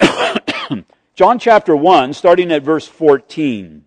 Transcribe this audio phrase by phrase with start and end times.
[1.14, 3.84] John chapter 1, starting at verse 14,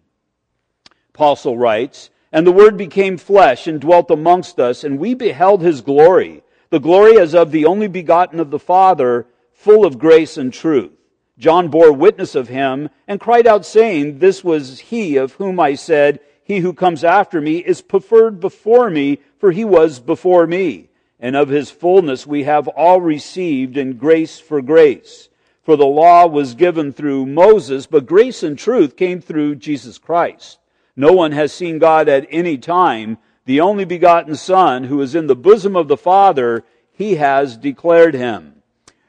[1.13, 5.81] Apostle writes, And the Word became flesh and dwelt amongst us, and we beheld his
[5.81, 10.53] glory, the glory as of the only begotten of the Father, full of grace and
[10.53, 10.91] truth.
[11.37, 15.75] John bore witness of him and cried out, saying, This was he of whom I
[15.75, 20.89] said, He who comes after me is preferred before me, for he was before me.
[21.19, 25.28] And of his fullness we have all received in grace for grace.
[25.69, 30.57] For the law was given through Moses, but grace and truth came through Jesus Christ.
[30.95, 33.19] No one has seen God at any time.
[33.45, 38.15] The only begotten Son, who is in the bosom of the Father, he has declared
[38.15, 38.63] him.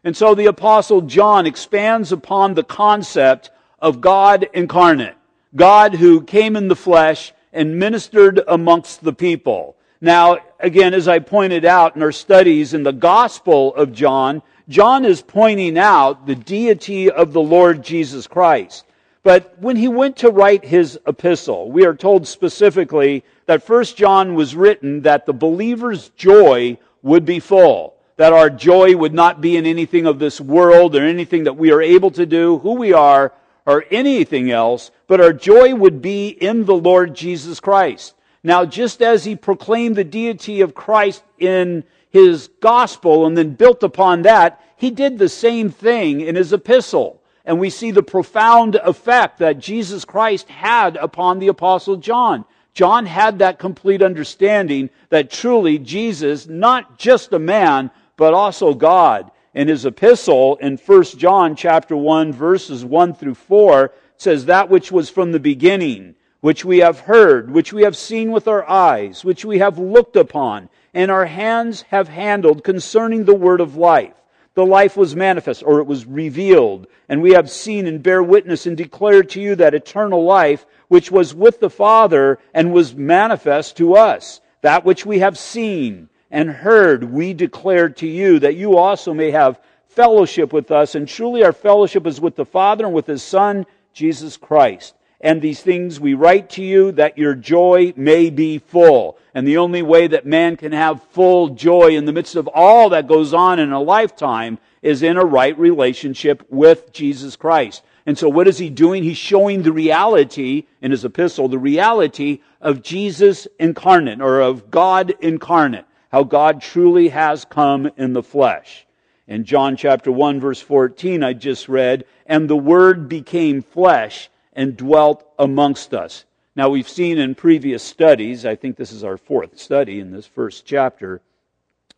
[0.05, 5.17] And so the apostle John expands upon the concept of God incarnate.
[5.57, 9.77] God who came in the flesh and ministered amongst the people.
[9.99, 15.05] Now, again, as I pointed out in our studies in the Gospel of John, John
[15.05, 18.85] is pointing out the deity of the Lord Jesus Christ.
[19.25, 24.37] But when he went to write his epistle, we are told specifically that First John
[24.37, 27.97] was written that the believer's joy would be full.
[28.17, 31.73] That our joy would not be in anything of this world or anything that we
[31.73, 33.33] are able to do, who we are,
[33.67, 38.15] or anything else, but our joy would be in the Lord Jesus Christ.
[38.45, 43.83] Now, just as he proclaimed the deity of Christ in his gospel and then built
[43.83, 47.23] upon that, he did the same thing in his epistle.
[47.45, 52.45] And we see the profound effect that Jesus Christ had upon the apostle John.
[52.75, 59.31] John had that complete understanding that truly Jesus, not just a man, but also God.
[59.53, 64.93] In his epistle in 1 John chapter 1 verses 1 through 4 says that which
[64.93, 69.25] was from the beginning, which we have heard, which we have seen with our eyes,
[69.25, 74.15] which we have looked upon, and our hands have handled concerning the word of life.
[74.55, 78.67] The life was manifest, or it was revealed, and we have seen and bear witness
[78.67, 83.77] and declare to you that eternal life which was with the Father and was manifest
[83.77, 84.41] to us.
[84.63, 89.31] That which we have seen and heard, we declare to you, that you also may
[89.31, 90.95] have fellowship with us.
[90.95, 94.95] And truly our fellowship is with the Father and with His Son, Jesus Christ.
[95.21, 99.19] And these things we write to you that your joy may be full.
[99.35, 102.89] And the only way that man can have full joy in the midst of all
[102.91, 107.83] that goes on in a lifetime is in a right relationship with Jesus Christ.
[108.07, 109.03] And so what is he doing?
[109.03, 115.15] He's showing the reality in his epistle, the reality of Jesus incarnate or of God
[115.21, 115.85] incarnate.
[116.11, 118.87] How God truly has come in the flesh.
[119.29, 124.77] In John chapter 1 verse 14 I just read, and the word became flesh and
[124.77, 126.25] dwelt amongst us.
[126.57, 130.27] Now, we've seen in previous studies, I think this is our fourth study in this
[130.27, 131.21] first chapter,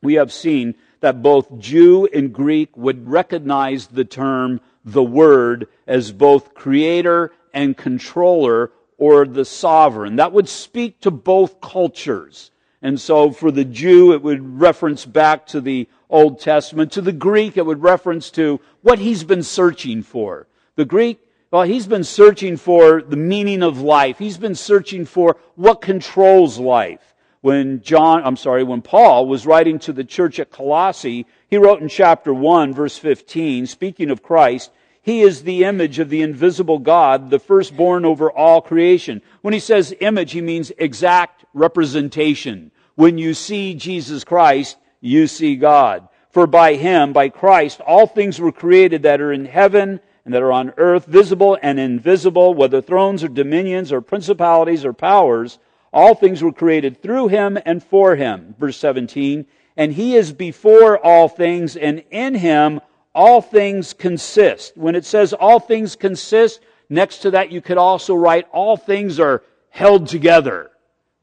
[0.03, 6.13] we have seen that both Jew and Greek would recognize the term the Word as
[6.13, 10.17] both creator and controller or the sovereign.
[10.17, 12.51] That would speak to both cultures.
[12.83, 16.93] And so for the Jew, it would reference back to the Old Testament.
[16.93, 20.47] To the Greek, it would reference to what he's been searching for.
[20.77, 21.21] The Greek
[21.53, 24.19] well, he's been searching for the meaning of life.
[24.19, 27.15] He's been searching for what controls life.
[27.43, 31.83] When John, I'm sorry, when Paul was writing to the church at Colossae, he wrote
[31.83, 34.71] in chapter 1, verse 15, speaking of Christ,
[35.03, 39.21] he is the image of the invisible God, the firstborn over all creation.
[39.43, 42.71] When he says image, he means exact representation.
[42.95, 46.09] When you see Jesus Christ, you see God.
[46.31, 50.43] For by him, by Christ, all things were created that are in heaven and that
[50.43, 55.59] are on earth, visible and invisible, whether thrones or dominions or principalities or powers,
[55.93, 58.55] all things were created through him and for him.
[58.59, 59.47] Verse 17.
[59.77, 62.81] And he is before all things, and in him
[63.15, 64.77] all things consist.
[64.77, 69.19] When it says all things consist, next to that you could also write all things
[69.19, 70.71] are held together.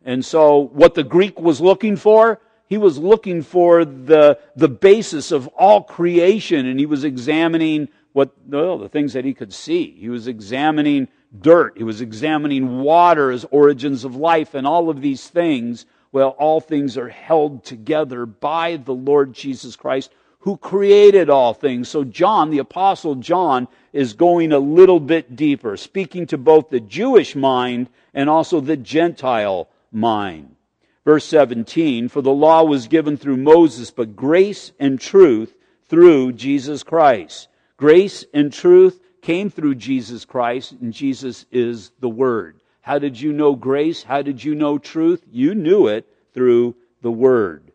[0.04, 5.32] And so what the Greek was looking for, he was looking for the, the basis
[5.32, 9.92] of all creation, and he was examining what the things that he could see.
[9.92, 11.08] He was examining
[11.40, 11.78] dirt.
[11.78, 15.86] He was examining water as origins of life and all of these things.
[16.12, 21.90] Well, all things are held together by the Lord Jesus Christ who created all things.
[21.90, 26.80] So John, the apostle John, is going a little bit deeper, speaking to both the
[26.80, 30.56] Jewish mind and also the Gentile mind.
[31.04, 35.54] Verse 17, for the law was given through Moses, but grace and truth
[35.90, 37.49] through Jesus Christ.
[37.80, 42.60] Grace and truth came through Jesus Christ, and Jesus is the Word.
[42.82, 44.04] How did you know grace?
[44.04, 45.24] How did you know truth?
[45.32, 47.72] You knew it through the Word.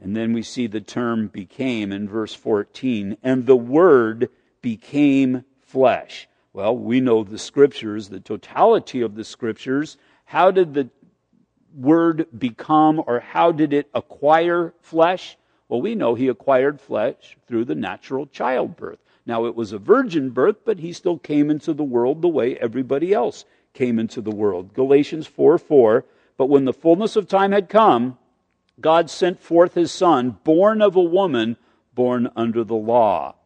[0.00, 3.18] And then we see the term became in verse 14.
[3.22, 4.30] And the Word
[4.62, 6.28] became flesh.
[6.54, 9.98] Well, we know the scriptures, the totality of the scriptures.
[10.24, 10.88] How did the
[11.76, 15.36] word become or how did it acquire flesh?
[15.68, 18.98] Well, we know he acquired flesh through the natural childbirth.
[19.24, 22.56] Now, it was a virgin birth, but he still came into the world the way
[22.56, 24.74] everybody else came into the world.
[24.74, 26.04] Galatians 4 4.
[26.36, 28.18] But when the fullness of time had come,
[28.80, 31.56] God sent forth his son, born of a woman,
[31.94, 33.36] born under the law.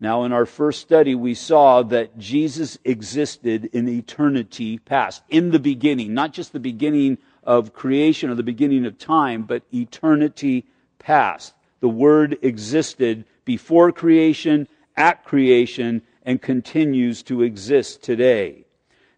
[0.00, 5.58] Now, in our first study, we saw that Jesus existed in eternity past, in the
[5.58, 10.64] beginning, not just the beginning of creation or the beginning of time, but eternity
[10.98, 11.52] past.
[11.80, 14.68] The Word existed before creation,
[15.00, 18.66] at creation, and continues to exist today.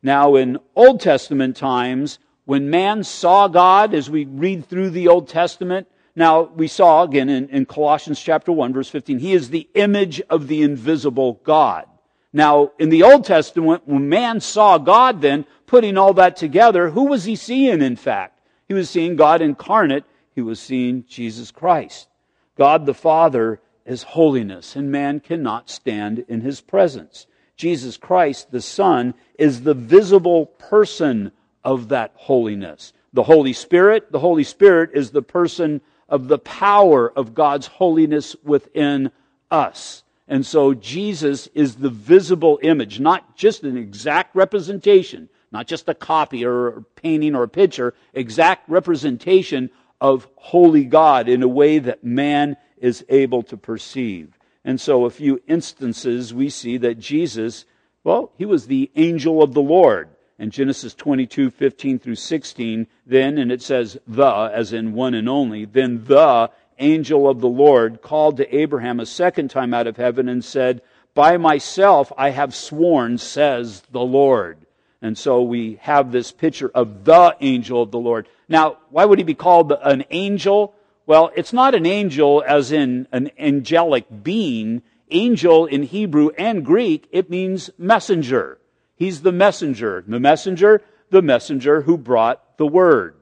[0.02, 5.28] Now, in Old Testament times, when man saw God, as we read through the Old
[5.28, 9.68] Testament, now we saw again in, in, Colossians chapter 1, verse 15, he is the
[9.74, 11.86] image of the invisible God.
[12.32, 17.04] Now, in the Old Testament, when man saw God then, putting all that together, who
[17.04, 18.40] was he seeing in fact?
[18.68, 20.04] He was seeing God incarnate.
[20.34, 22.08] He was seeing Jesus Christ.
[22.56, 27.26] God the Father is holiness, and man cannot stand in his presence.
[27.56, 31.32] Jesus Christ, the Son, is the visible person
[31.64, 32.92] of that holiness.
[33.12, 38.34] The Holy Spirit, the Holy Spirit is the person of the power of God's holiness
[38.42, 39.10] within
[39.50, 40.02] us.
[40.28, 45.94] And so Jesus is the visible image, not just an exact representation, not just a
[45.94, 49.70] copy or a painting or a picture, exact representation
[50.00, 54.36] of holy God in a way that man is able to perceive.
[54.64, 57.64] And so a few instances we see that Jesus,
[58.04, 60.10] well, he was the angel of the Lord.
[60.38, 65.28] In Genesis 22, 15 through 16, then, and it says the, as in one and
[65.28, 69.96] only, then the angel of the Lord called to Abraham a second time out of
[69.96, 70.82] heaven and said,
[71.14, 74.58] By myself I have sworn, says the Lord.
[75.00, 78.28] And so we have this picture of the angel of the Lord.
[78.48, 80.74] Now, why would he be called an angel?
[81.06, 84.82] Well, it's not an angel as in an angelic being.
[85.10, 88.58] Angel in Hebrew and Greek, it means messenger.
[88.96, 90.04] He's the messenger.
[90.06, 93.16] The messenger, the messenger who brought the word.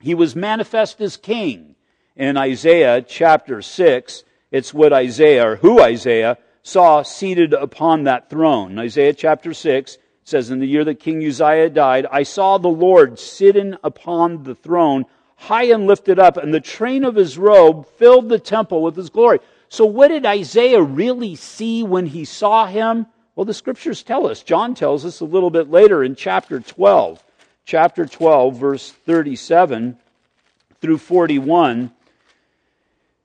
[0.00, 1.74] He was manifest as king.
[2.16, 8.78] In Isaiah chapter 6, it's what Isaiah, or who Isaiah, saw seated upon that throne.
[8.78, 13.18] Isaiah chapter 6 says, In the year that King Uzziah died, I saw the Lord
[13.18, 15.06] sitting upon the throne,
[15.40, 19.10] high and lifted up, and the train of his robe filled the temple with his
[19.10, 19.40] glory.
[19.68, 23.06] So, what did Isaiah really see when he saw him?
[23.34, 24.42] Well, the scriptures tell us.
[24.42, 27.22] John tells us a little bit later in chapter 12.
[27.64, 29.96] Chapter 12, verse 37
[30.80, 31.90] through 41.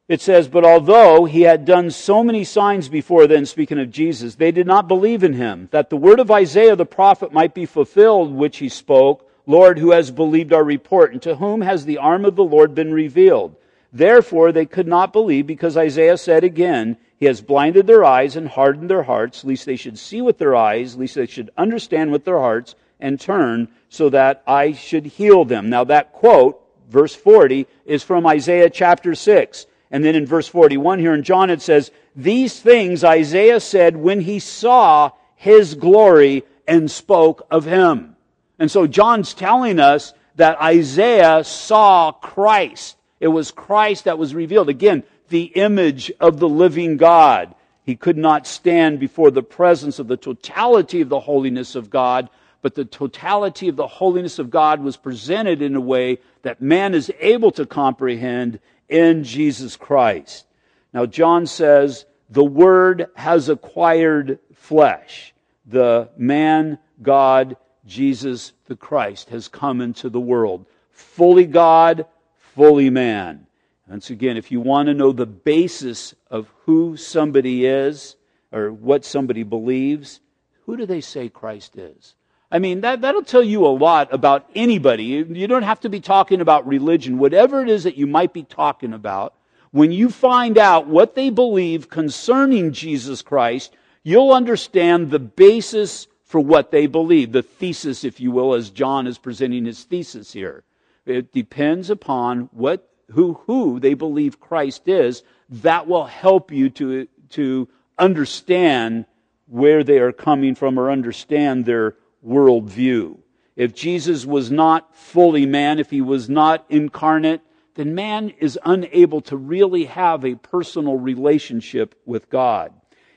[0.08, 4.36] It says, But although he had done so many signs before then, speaking of Jesus,
[4.36, 7.66] they did not believe in him, that the word of Isaiah the prophet might be
[7.66, 11.98] fulfilled, which he spoke, Lord, who has believed our report, and to whom has the
[11.98, 13.56] arm of the Lord been revealed?
[13.94, 18.48] Therefore they could not believe, because Isaiah said again, he has blinded their eyes and
[18.48, 22.26] hardened their hearts, lest they should see with their eyes, lest they should understand with
[22.26, 25.70] their hearts and turn, so that I should heal them.
[25.70, 29.66] Now that quote, verse 40, is from Isaiah chapter 6.
[29.92, 34.22] And then in verse 41 here in John it says, These things Isaiah said when
[34.22, 38.15] he saw his glory and spoke of him.
[38.60, 42.98] And so John's telling us that Isaiah saw Christ.
[43.20, 44.70] It was Christ that was revealed.
[44.70, 47.56] Again, the image of the living God.
[47.84, 52.30] He could not stand before the presence of the totality of the holiness of God,
[52.62, 56.96] but the totality of the holiness of God was presented in a way that man
[56.96, 58.60] is able to comprehend
[58.90, 60.48] in Jesus Christ.
[60.94, 65.34] Now, John says, the Word has acquired flesh.
[65.68, 70.66] The man, God, Jesus the Christ, has come into the world.
[70.92, 72.06] Fully God,
[72.38, 73.48] fully man.
[73.88, 78.16] Once again, if you want to know the basis of who somebody is
[78.52, 80.22] or what somebody believes,
[80.66, 82.16] who do they say Christ is?
[82.52, 85.04] I mean, that, that'll tell you a lot about anybody.
[85.04, 87.18] You don't have to be talking about religion.
[87.18, 89.36] Whatever it is that you might be talking about,
[89.72, 96.42] when you find out what they believe concerning Jesus Christ, you'll understand the basis for
[96.42, 100.66] what they believe, the thesis, if you will, as John is presenting his thesis here.
[101.06, 107.08] It depends upon what who, who they believe Christ is, that will help you to,
[107.30, 109.06] to understand
[109.48, 113.18] where they are coming from or understand their worldview.
[113.56, 117.40] If Jesus was not fully man, if he was not incarnate,
[117.76, 122.74] then man is unable to really have a personal relationship with God.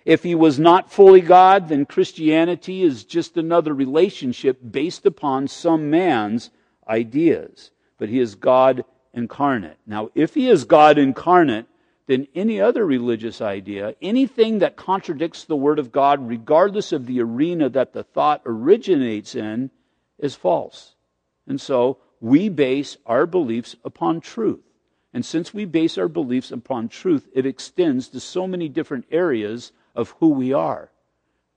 [0.08, 5.90] If he was not fully God, then Christianity is just another relationship based upon some
[5.90, 6.48] man's
[6.88, 7.72] ideas.
[7.98, 9.76] But he is God incarnate.
[9.86, 11.66] Now, if he is God incarnate,
[12.06, 17.20] then any other religious idea, anything that contradicts the Word of God, regardless of the
[17.20, 19.70] arena that the thought originates in,
[20.18, 20.94] is false.
[21.46, 24.64] And so we base our beliefs upon truth.
[25.12, 29.70] And since we base our beliefs upon truth, it extends to so many different areas
[29.98, 30.90] of who we are.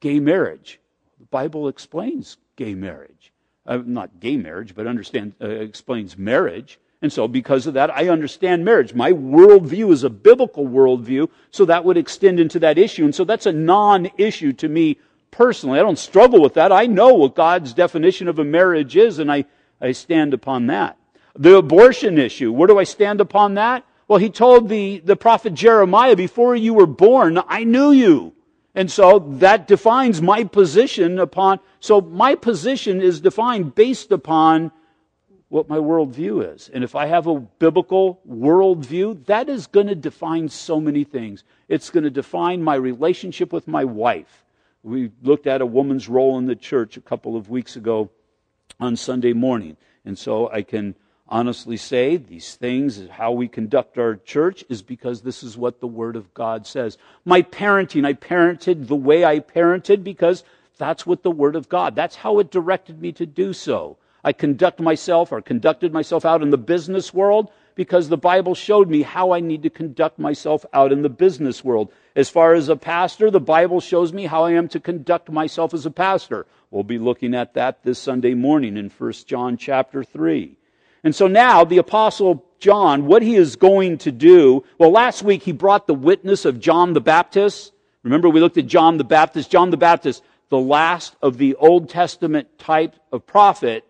[0.02, 0.80] Gay marriage.
[1.20, 3.32] The Bible explains gay marriage.
[3.68, 6.80] Uh, not gay marriage, but understand, uh, explains marriage.
[7.04, 8.94] And so, because of that, I understand marriage.
[8.96, 13.06] My worldview is a biblical worldview, so that would extend into that issue.
[13.06, 14.98] And so that's a non-issue to me
[15.30, 15.80] personally.
[15.80, 16.72] I don't struggle with that.
[16.72, 19.46] I know what God's definition of a marriage is, and I,
[19.80, 20.98] I stand upon that.
[21.36, 23.86] The abortion issue, where do I stand upon that?
[24.12, 28.34] Well, he told the, the prophet Jeremiah, before you were born, I knew you.
[28.76, 34.74] And so that defines my position upon, so my position is defined based upon
[35.48, 36.70] what my worldview is.
[36.74, 41.46] And if I have a biblical worldview, that is going to define so many things.
[41.70, 44.44] It's going to define my relationship with my wife.
[44.84, 48.10] We looked at a woman's role in the church a couple of weeks ago
[48.78, 49.78] on Sunday morning.
[50.04, 50.96] And so I can
[51.32, 55.88] honestly say these things, how we conduct our church, is because this is what the
[55.88, 56.98] Word of God says.
[57.24, 60.44] My parenting, I parented the way I parented because
[60.78, 63.98] that's what the Word of God, that's how it directed me to do so.
[64.24, 68.90] I conduct myself or conducted myself out in the business world because the Bible showed
[68.90, 71.92] me how I need to conduct myself out in the business world.
[72.16, 75.74] As far as a pastor, the Bible shows me how I am to conduct myself
[75.74, 76.46] as a pastor.
[76.70, 80.58] We'll be looking at that this Sunday morning in 1 John chapter 3.
[81.04, 85.44] And so now the apostle John, what he is going to do, well, last week
[85.44, 87.74] he brought the witness of John the Baptist.
[88.04, 89.50] Remember we looked at John the Baptist.
[89.50, 93.84] John the Baptist, the last of the Old Testament type of prophet,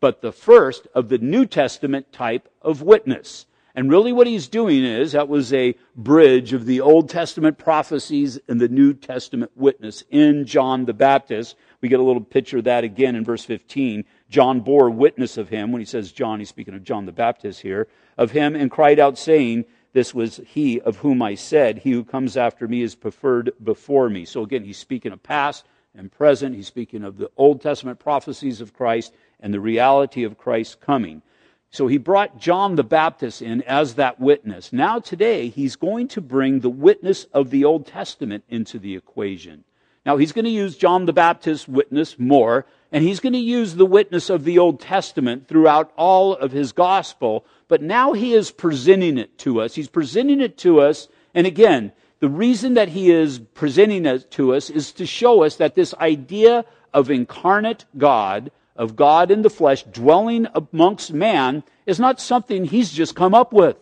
[0.00, 3.46] but the first of the New Testament type of witness.
[3.74, 8.36] And really what he's doing is, that was a bridge of the Old Testament prophecies
[8.48, 11.54] and the New Testament witness in John the Baptist.
[11.80, 14.04] We get a little picture of that again in verse 15.
[14.28, 15.72] John bore witness of him.
[15.72, 18.98] When he says John, he's speaking of John the Baptist here, of him and cried
[18.98, 22.94] out saying, this was he of whom I said, he who comes after me is
[22.94, 24.24] preferred before me.
[24.26, 26.54] So again, he's speaking of past and present.
[26.54, 31.22] He's speaking of the Old Testament prophecies of Christ and the reality of Christ's coming.
[31.70, 34.72] So he brought John the Baptist in as that witness.
[34.72, 39.64] Now today, he's going to bring the witness of the Old Testament into the equation.
[40.08, 43.74] Now he's going to use John the Baptist's witness more, and he's going to use
[43.74, 48.50] the witness of the Old Testament throughout all of his gospel, but now he is
[48.50, 49.74] presenting it to us.
[49.74, 54.54] He's presenting it to us, and again, the reason that he is presenting it to
[54.54, 59.50] us is to show us that this idea of incarnate God, of God in the
[59.50, 63.76] flesh dwelling amongst man, is not something he's just come up with.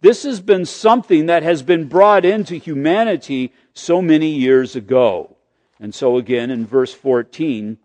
[0.00, 5.36] This has been something that has been brought into humanity so many years ago.
[5.80, 7.78] And so again in verse 14,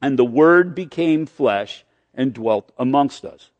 [0.00, 3.50] and the Word became flesh and dwelt amongst us.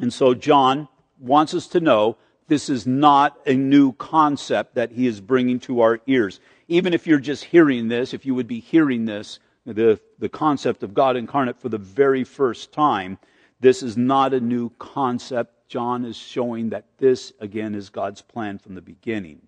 [0.00, 0.88] And so John
[1.18, 2.16] wants us to know
[2.48, 6.40] this is not a new concept that he is bringing to our ears.
[6.66, 10.82] Even if you're just hearing this, if you would be hearing this, the, the concept
[10.82, 13.18] of God incarnate for the very first time,
[13.60, 15.68] this is not a new concept.
[15.68, 19.42] John is showing that this, again, is God's plan from the beginning.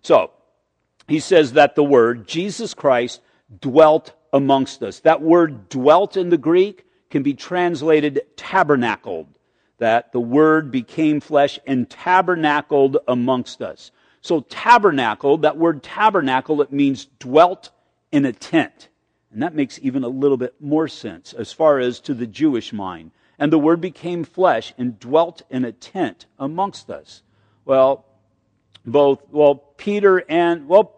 [0.00, 0.30] So,
[1.08, 3.20] he says that the Word, Jesus Christ,
[3.60, 5.00] dwelt amongst us.
[5.00, 9.28] That word dwelt in the Greek can be translated tabernacled.
[9.78, 13.90] That the Word became flesh and tabernacled amongst us.
[14.20, 17.70] So tabernacle, that word tabernacle, it means dwelt
[18.10, 18.88] in a tent.
[19.32, 22.72] And that makes even a little bit more sense as far as to the Jewish
[22.72, 23.12] mind.
[23.38, 27.22] And the Word became flesh and dwelt in a tent amongst us.
[27.64, 28.06] Well,
[28.84, 30.95] both, well, Peter and, well,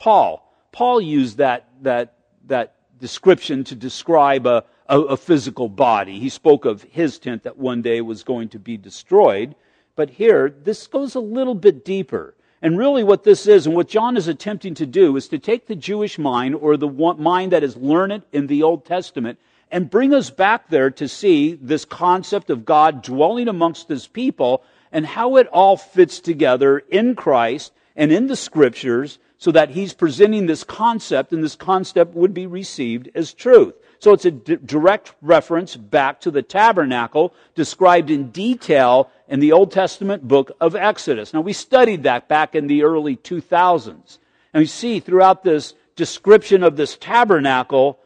[0.00, 0.50] Paul.
[0.72, 2.14] Paul used that, that,
[2.46, 6.18] that description to describe a, a, a physical body.
[6.18, 9.54] He spoke of his tent that one day was going to be destroyed.
[9.96, 12.34] But here, this goes a little bit deeper.
[12.62, 15.66] And really what this is, and what John is attempting to do, is to take
[15.66, 19.38] the Jewish mind, or the mind that is learned in the Old Testament,
[19.70, 24.64] and bring us back there to see this concept of God dwelling amongst his people,
[24.92, 29.94] and how it all fits together in Christ and in the scriptures, so that he's
[29.94, 33.74] presenting this concept, and this concept would be received as truth.
[33.98, 39.72] So it's a direct reference back to the tabernacle described in detail in the Old
[39.72, 41.32] Testament book of Exodus.
[41.32, 44.18] Now we studied that back in the early 2000s.
[44.52, 47.98] And we see throughout this description of this tabernacle,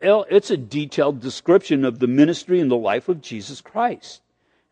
[0.00, 4.22] it's a detailed description of the ministry and the life of Jesus Christ.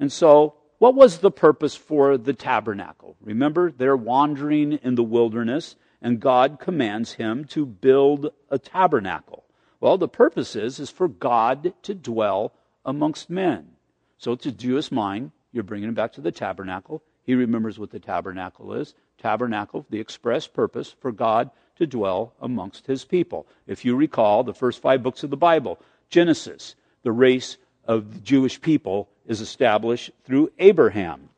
[0.00, 3.16] And so, what was the purpose for the tabernacle?
[3.20, 5.76] Remember, they're wandering in the wilderness,
[6.06, 9.42] and God commands him to build a tabernacle.
[9.80, 12.52] Well, the purpose is, is for God to dwell
[12.84, 13.72] amongst men.
[14.16, 17.02] So, to Jewish mind, you're bringing him back to the tabernacle.
[17.24, 18.94] He remembers what the tabernacle is.
[19.18, 23.48] Tabernacle, the express purpose for God to dwell amongst his people.
[23.66, 28.20] If you recall the first five books of the Bible, Genesis, the race of the
[28.20, 31.30] Jewish people is established through Abraham.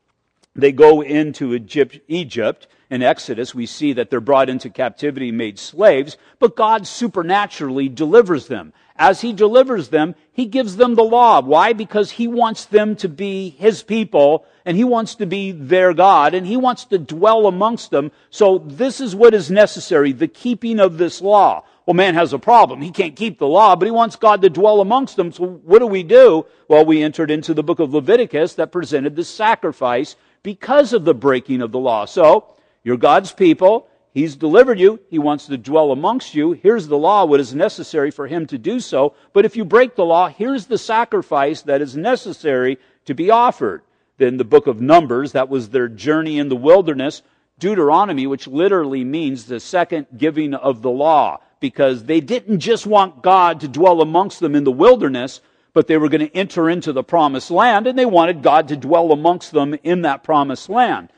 [0.58, 3.54] They go into Egypt, Egypt in Exodus.
[3.54, 8.72] We see that they're brought into captivity, made slaves, but God supernaturally delivers them.
[8.96, 11.40] As He delivers them, He gives them the law.
[11.40, 11.72] Why?
[11.74, 16.34] Because He wants them to be His people and He wants to be their God
[16.34, 18.10] and He wants to dwell amongst them.
[18.30, 21.62] So this is what is necessary, the keeping of this law.
[21.86, 22.82] Well, man has a problem.
[22.82, 25.32] He can't keep the law, but he wants God to dwell amongst them.
[25.32, 26.44] So what do we do?
[26.68, 31.14] Well, we entered into the book of Leviticus that presented the sacrifice because of the
[31.14, 32.04] breaking of the law.
[32.04, 33.88] So, you're God's people.
[34.12, 35.00] He's delivered you.
[35.10, 36.52] He wants to dwell amongst you.
[36.52, 39.14] Here's the law, what is necessary for him to do so.
[39.32, 43.82] But if you break the law, here's the sacrifice that is necessary to be offered.
[44.16, 47.22] Then the book of Numbers, that was their journey in the wilderness.
[47.58, 53.22] Deuteronomy, which literally means the second giving of the law because they didn't just want
[53.22, 55.40] God to dwell amongst them in the wilderness,
[55.72, 58.76] but they were going to enter into the promised land and they wanted God to
[58.76, 61.10] dwell amongst them in that promised land.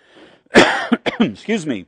[1.20, 1.86] Excuse me.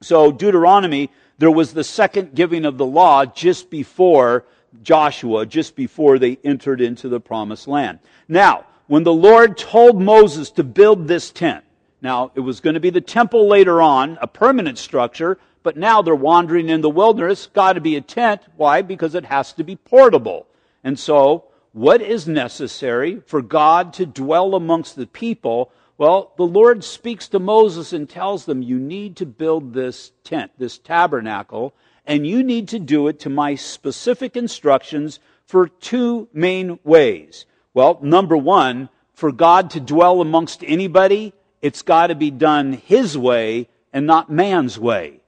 [0.00, 4.44] So Deuteronomy, there was the second giving of the law just before
[4.82, 7.98] Joshua, just before they entered into the promised land.
[8.28, 11.64] Now, when the Lord told Moses to build this tent,
[12.02, 16.02] now it was going to be the temple later on, a permanent structure, but now
[16.02, 17.46] they're wandering in the wilderness.
[17.46, 18.42] Got to be a tent.
[18.56, 18.82] Why?
[18.82, 20.46] Because it has to be portable.
[20.84, 25.70] And so, what is necessary for God to dwell amongst the people?
[25.98, 30.52] Well, the Lord speaks to Moses and tells them, you need to build this tent,
[30.56, 31.74] this tabernacle,
[32.06, 37.44] and you need to do it to my specific instructions for two main ways.
[37.74, 43.18] Well, number one, for God to dwell amongst anybody, it's got to be done His
[43.18, 45.20] way and not man's way.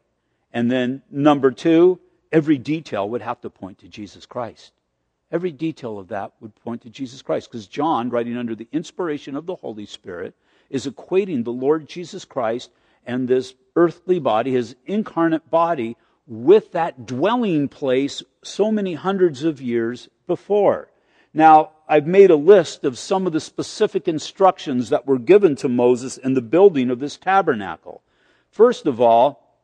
[0.51, 2.01] And then number two,
[2.33, 4.73] every detail would have to point to Jesus Christ.
[5.31, 7.51] Every detail of that would point to Jesus Christ.
[7.51, 10.35] Because John, writing under the inspiration of the Holy Spirit,
[10.71, 12.71] is equating the Lord Jesus Christ
[13.07, 19.63] and this earthly body, his incarnate body, with that dwelling place so many hundreds of
[19.63, 20.91] years before.
[21.33, 25.69] Now, I've made a list of some of the specific instructions that were given to
[25.69, 28.03] Moses in the building of this tabernacle.
[28.51, 29.59] First of all,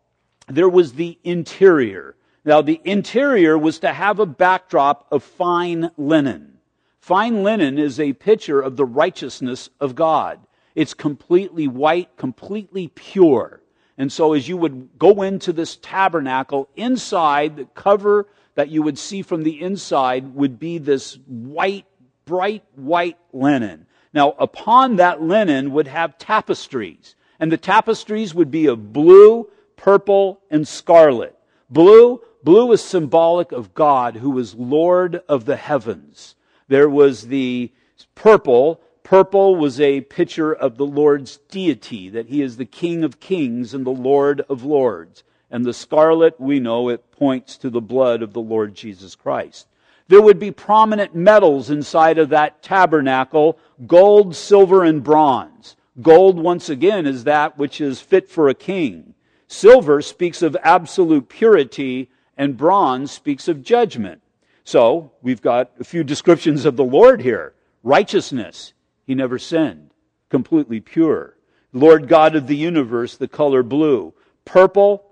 [0.46, 2.16] there was the interior.
[2.44, 6.58] Now, the interior was to have a backdrop of fine linen.
[7.00, 10.40] Fine linen is a picture of the righteousness of God.
[10.74, 13.62] It's completely white, completely pure.
[13.96, 18.26] And so as you would go into this tabernacle, inside, the cover
[18.56, 21.86] that you would see from the inside would be this white,
[22.24, 23.86] bright white linen.
[24.12, 27.14] Now, upon that linen would have tapestries.
[27.40, 31.36] And the tapestries would be of blue, purple, and scarlet.
[31.68, 36.34] Blue, blue is symbolic of God who is Lord of the heavens.
[36.68, 37.72] There was the
[38.14, 38.80] purple.
[39.02, 43.74] Purple was a picture of the Lord's deity, that he is the King of kings
[43.74, 45.24] and the Lord of lords.
[45.50, 49.66] And the scarlet, we know it points to the blood of the Lord Jesus Christ.
[50.08, 55.76] There would be prominent metals inside of that tabernacle, gold, silver, and bronze.
[56.02, 59.14] Gold, once again, is that which is fit for a king.
[59.46, 64.22] Silver speaks of absolute purity, and bronze speaks of judgment.
[64.64, 67.54] So, we've got a few descriptions of the Lord here.
[67.82, 68.72] Righteousness,
[69.06, 69.90] he never sinned,
[70.30, 71.36] completely pure.
[71.72, 74.14] Lord God of the universe, the color blue.
[74.44, 75.04] Purple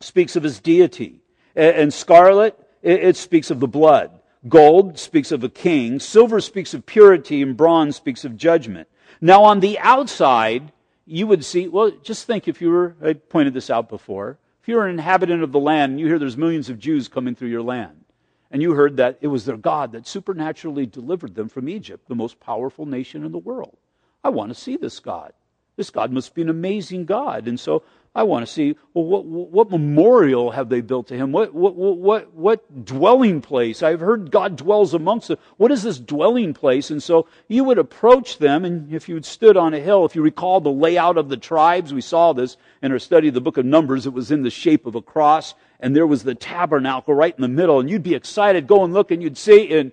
[0.00, 1.20] speaks of his deity.
[1.54, 4.10] And scarlet, it speaks of the blood.
[4.48, 6.00] Gold speaks of a king.
[6.00, 8.88] Silver speaks of purity, and bronze speaks of judgment.
[9.20, 10.72] Now, on the outside,
[11.04, 14.38] you would see, well, just think if you were, I pointed this out before,
[14.70, 17.48] you're an inhabitant of the land and you hear there's millions of Jews coming through
[17.48, 18.04] your land,
[18.50, 22.14] and you heard that it was their God that supernaturally delivered them from Egypt, the
[22.14, 23.76] most powerful nation in the world.
[24.24, 25.32] I want to see this God.
[25.76, 27.48] This God must be an amazing God.
[27.48, 31.30] And so I want to see, well, what, what memorial have they built to him?
[31.30, 33.84] What, what, what, what dwelling place?
[33.84, 35.38] I've heard God dwells amongst them.
[35.58, 36.90] What is this dwelling place?
[36.90, 40.16] And so you would approach them, and if you had stood on a hill, if
[40.16, 43.40] you recall the layout of the tribes, we saw this in our study of the
[43.40, 46.34] book of Numbers, it was in the shape of a cross, and there was the
[46.34, 49.72] tabernacle right in the middle, and you'd be excited, go and look, and you'd see,
[49.72, 49.92] and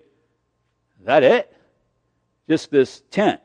[1.05, 1.53] that it?
[2.49, 3.41] Just this tent.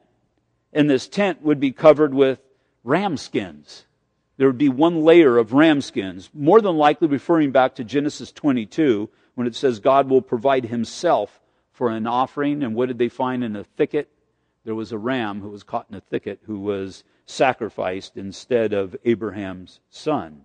[0.73, 2.39] And this tent would be covered with
[2.85, 3.85] ram skins
[4.43, 8.33] there would be one layer of ram skins, more than likely referring back to Genesis
[8.33, 12.65] 22 when it says God will provide himself for an offering.
[12.65, 14.09] And what did they find in a thicket?
[14.65, 18.97] There was a ram who was caught in a thicket who was sacrificed instead of
[19.05, 20.41] Abraham's son.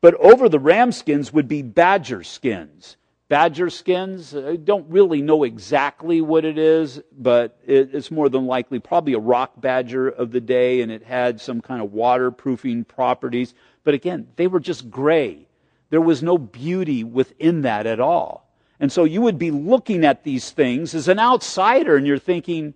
[0.00, 2.96] But over the ram skins would be badger skins
[3.30, 4.34] badger skins.
[4.34, 9.14] Uh, I don't really know exactly what it is, but it's more than likely probably
[9.14, 13.54] a rock badger of the day, and it had some kind of waterproofing properties.
[13.84, 15.46] But again, they were just gray.
[15.90, 18.52] There was no beauty within that at all.
[18.80, 22.74] And so you would be looking at these things as an outsider, and you're thinking,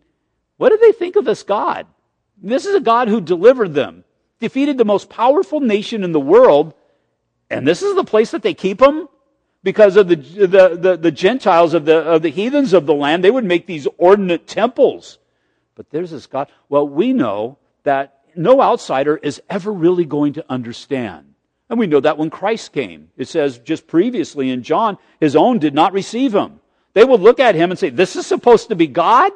[0.57, 1.87] what do they think of this God?
[2.41, 4.05] This is a God who delivered them,
[4.39, 6.75] defeated the most powerful nation in the world,
[7.51, 9.09] and this is the place that they keep him?
[9.65, 13.25] Because of the, the, the, the, Gentiles of the, of the heathens of the land,
[13.25, 15.19] they would make these ordinate temples.
[15.75, 16.49] But there's this God.
[16.69, 21.35] Well, we know that no outsider is ever really going to understand.
[21.71, 23.09] And we know that when Christ came.
[23.17, 26.61] It says just previously in John, his own did not receive him.
[26.93, 29.33] They would look at him and say, This is supposed to be God?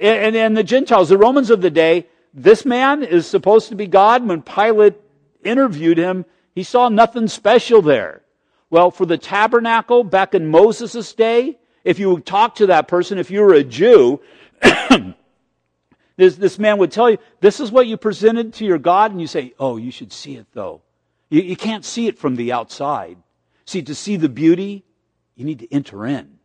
[0.00, 3.86] And, and the Gentiles, the Romans of the day, this man is supposed to be
[3.86, 4.26] God.
[4.26, 4.96] When Pilate
[5.44, 8.23] interviewed him, he saw nothing special there.
[8.74, 13.18] Well, for the tabernacle back in Moses' day, if you would talk to that person,
[13.18, 14.20] if you were a Jew,
[16.16, 19.20] this, this man would tell you, this is what you presented to your God, and
[19.20, 20.82] you say, oh, you should see it though.
[21.30, 23.16] You, you can't see it from the outside.
[23.64, 24.82] See, to see the beauty,
[25.36, 26.40] you need to enter in.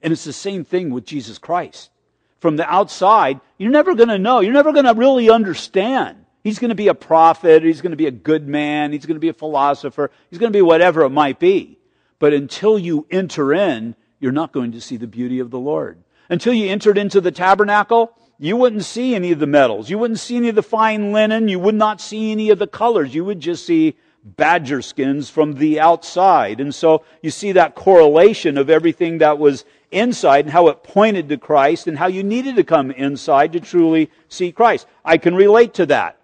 [0.00, 1.90] And it's the same thing with Jesus Christ.
[2.38, 4.38] From the outside, you're never going to know.
[4.38, 6.23] You're never going to really understand.
[6.44, 7.62] He's going to be a prophet.
[7.62, 8.92] He's going to be a good man.
[8.92, 10.10] He's going to be a philosopher.
[10.30, 11.78] He's going to be whatever it might be.
[12.18, 15.98] But until you enter in, you're not going to see the beauty of the Lord.
[16.28, 19.88] Until you entered into the tabernacle, you wouldn't see any of the metals.
[19.88, 21.48] You wouldn't see any of the fine linen.
[21.48, 23.14] You would not see any of the colors.
[23.14, 26.60] You would just see badger skins from the outside.
[26.60, 31.28] And so you see that correlation of everything that was inside and how it pointed
[31.30, 34.86] to Christ and how you needed to come inside to truly see Christ.
[35.04, 36.18] I can relate to that.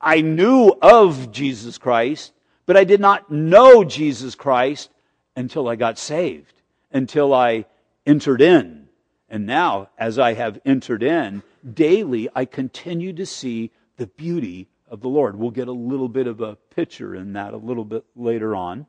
[0.00, 2.32] I knew of Jesus Christ,
[2.66, 4.90] but I did not know Jesus Christ
[5.36, 7.66] until I got saved, until I
[8.06, 8.88] entered in.
[9.28, 11.42] And now, as I have entered in,
[11.74, 15.36] daily I continue to see the beauty of the Lord.
[15.36, 18.86] We'll get a little bit of a picture in that a little bit later on.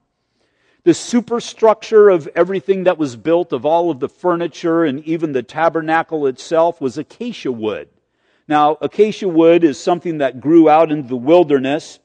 [0.83, 5.43] The superstructure of everything that was built, of all of the furniture and even the
[5.43, 7.87] tabernacle itself, was acacia wood.
[8.51, 11.99] Now, acacia wood is something that grew out into the wilderness.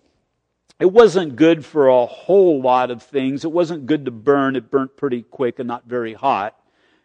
[0.79, 3.45] It wasn't good for a whole lot of things.
[3.45, 4.55] It wasn't good to burn.
[4.55, 6.57] It burnt pretty quick and not very hot.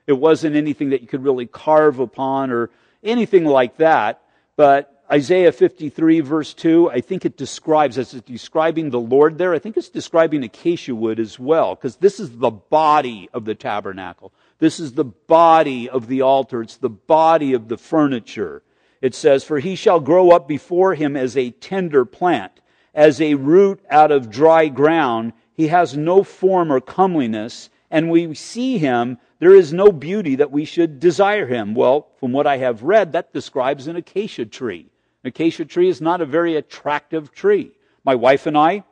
[0.05, 2.69] It wasn't anything that you could really carve upon or
[3.03, 4.21] anything like that.
[4.57, 9.55] But Isaiah 53 verse 2, I think it describes, as it's describing the Lord there,
[9.55, 13.55] I think it's describing acacia wood as well, because this is the body of the
[13.55, 14.33] tabernacle.
[14.59, 16.61] This is the body of the altar.
[16.61, 18.61] It's the body of the furniture
[19.01, 22.61] it says, For he shall grow up before him as a tender plant,
[22.93, 25.33] as a root out of dry ground.
[25.53, 30.51] He has no form or comeliness, and we see him, there is no beauty that
[30.51, 31.73] we should desire him.
[31.73, 34.87] Well, from what I have read, that describes an acacia tree.
[35.23, 37.71] An acacia tree is not a very attractive tree.
[38.03, 38.83] My wife and I,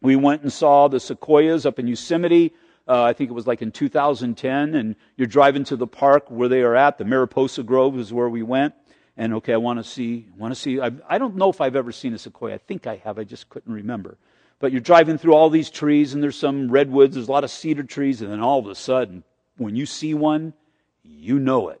[0.00, 2.54] we went and saw the sequoias up in Yosemite.
[2.86, 6.48] Uh, I think it was like in 2010, and you're driving to the park where
[6.48, 6.98] they are at.
[6.98, 8.74] The Mariposa Grove is where we went
[9.18, 10.80] and okay, I want to see, want to see.
[10.80, 12.54] I, I don't know if I've ever seen a sequoia.
[12.54, 13.18] I think I have.
[13.18, 14.16] I just couldn't remember.
[14.60, 17.14] But you're driving through all these trees, and there's some redwoods.
[17.14, 19.24] There's a lot of cedar trees, and then all of a sudden,
[19.56, 20.54] when you see one,
[21.02, 21.80] you know it.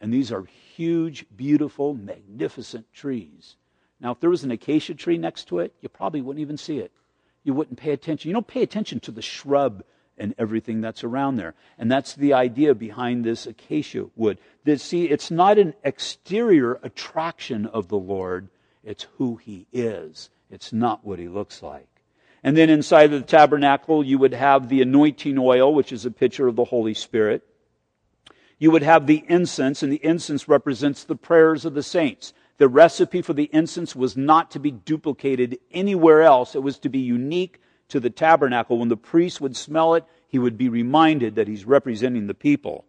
[0.00, 3.56] And these are huge, beautiful, magnificent trees.
[4.00, 6.78] Now, if there was an acacia tree next to it, you probably wouldn't even see
[6.78, 6.90] it.
[7.44, 8.30] You wouldn't pay attention.
[8.30, 9.82] You don't pay attention to the shrub
[10.18, 11.54] and everything that's around there.
[11.78, 14.38] And that's the idea behind this acacia wood.
[14.64, 18.48] That, see, it's not an exterior attraction of the Lord,
[18.84, 20.30] it's who He is.
[20.50, 21.88] It's not what He looks like.
[22.42, 26.10] And then inside of the tabernacle, you would have the anointing oil, which is a
[26.10, 27.42] picture of the Holy Spirit.
[28.58, 32.32] You would have the incense, and the incense represents the prayers of the saints.
[32.58, 36.54] The recipe for the incense was not to be duplicated anywhere else.
[36.54, 38.78] It was to be unique to the tabernacle.
[38.78, 42.84] When the priest would smell it, he would be reminded that he's representing the people.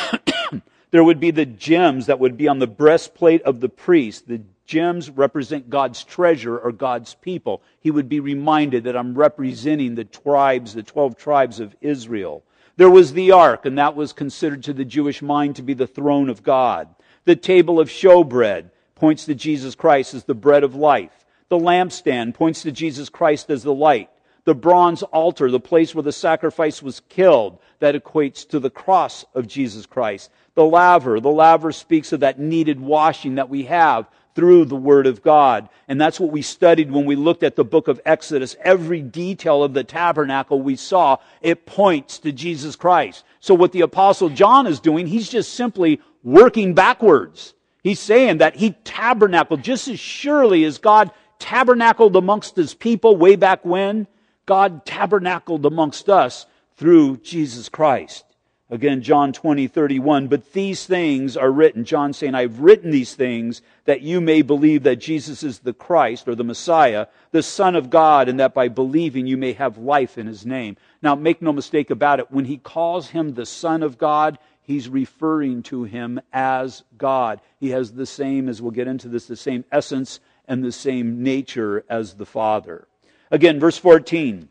[0.90, 4.26] there would be the gems that would be on the breastplate of the priest.
[4.28, 7.62] The gems represent God's treasure or God's people.
[7.80, 12.42] He would be reminded that I'm representing the tribes, the 12 tribes of Israel.
[12.76, 15.86] There was the ark, and that was considered to the Jewish mind to be the
[15.86, 16.88] throne of God.
[17.24, 21.24] The table of showbread points to Jesus Christ as the bread of life.
[21.50, 24.10] The lampstand points to Jesus Christ as the light
[24.44, 29.24] the bronze altar, the place where the sacrifice was killed, that equates to the cross
[29.34, 30.30] of Jesus Christ.
[30.54, 35.06] The laver, the laver speaks of that needed washing that we have through the Word
[35.06, 35.68] of God.
[35.88, 38.56] And that's what we studied when we looked at the book of Exodus.
[38.62, 43.24] Every detail of the tabernacle we saw, it points to Jesus Christ.
[43.40, 47.54] So what the apostle John is doing, he's just simply working backwards.
[47.82, 53.36] He's saying that he tabernacled just as surely as God tabernacled amongst his people way
[53.36, 54.06] back when.
[54.46, 58.24] God tabernacled amongst us through Jesus Christ.
[58.70, 60.28] Again, John 20, 31.
[60.28, 61.84] But these things are written.
[61.84, 66.26] John saying, I've written these things that you may believe that Jesus is the Christ
[66.26, 70.16] or the Messiah, the Son of God, and that by believing you may have life
[70.16, 70.76] in his name.
[71.02, 72.32] Now, make no mistake about it.
[72.32, 77.40] When he calls him the Son of God, he's referring to him as God.
[77.60, 81.22] He has the same, as we'll get into this, the same essence and the same
[81.22, 82.88] nature as the Father.
[83.34, 84.48] Again, verse 14.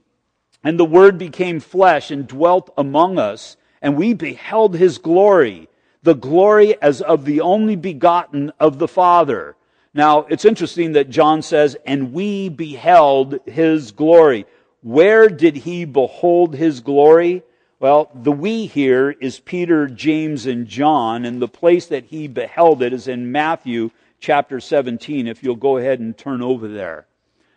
[0.61, 5.69] And the Word became flesh and dwelt among us, and we beheld his glory,
[6.01, 9.55] the glory as of the only begotten of the Father.
[9.93, 14.45] Now, it's interesting that John says, and we beheld his glory.
[14.81, 17.43] Where did he behold his glory?
[17.79, 22.83] Well, the we here is Peter, James, and John, and the place that he beheld
[22.83, 27.07] it is in Matthew chapter 17, if you'll go ahead and turn over there.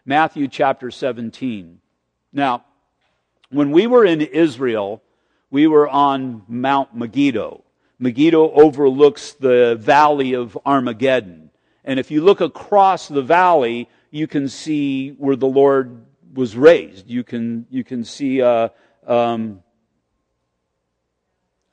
[0.09, 1.81] Matthew chapter 17.
[2.33, 2.65] Now,
[3.51, 5.03] when we were in Israel,
[5.51, 7.65] we were on Mount Megiddo.
[7.99, 11.51] Megiddo overlooks the valley of Armageddon.
[11.85, 17.11] And if you look across the valley, you can see where the Lord was raised.
[17.11, 18.69] You can, you can see, uh,
[19.09, 19.61] um,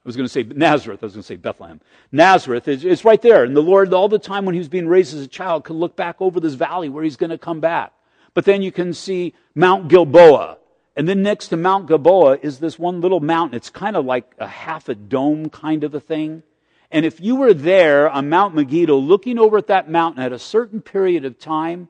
[0.04, 1.04] I was going to say Nazareth.
[1.04, 1.82] I was going to say Bethlehem.
[2.12, 3.43] Nazareth is, is right there.
[3.43, 5.76] And the Lord, all the time when he was being raised as a child, could
[5.76, 7.93] look back over this valley where he's going to come back.
[8.34, 10.58] But then you can see Mount Gilboa.
[10.96, 13.56] And then next to Mount Gilboa is this one little mountain.
[13.56, 16.43] It's kind of like a half a dome kind of a thing.
[16.91, 20.39] And if you were there on Mount Megiddo looking over at that mountain at a
[20.39, 21.89] certain period of time,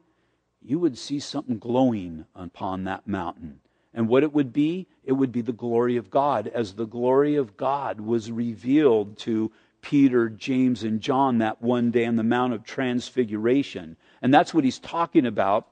[0.62, 3.60] you would see something glowing upon that mountain.
[3.94, 4.88] And what it would be?
[5.04, 9.52] It would be the glory of God, as the glory of God was revealed to
[9.82, 13.98] Peter, James, and John that one day on the Mount of Transfiguration.
[14.22, 15.68] And that's what he's talking about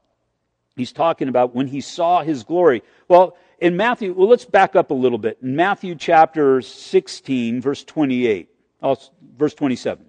[0.76, 2.84] He's talking about when he saw his glory.
[3.08, 5.38] Well, in Matthew, well, let's back up a little bit.
[5.42, 8.50] In Matthew chapter 16, verse 28,
[8.82, 8.98] oh,
[9.38, 10.06] verse 27.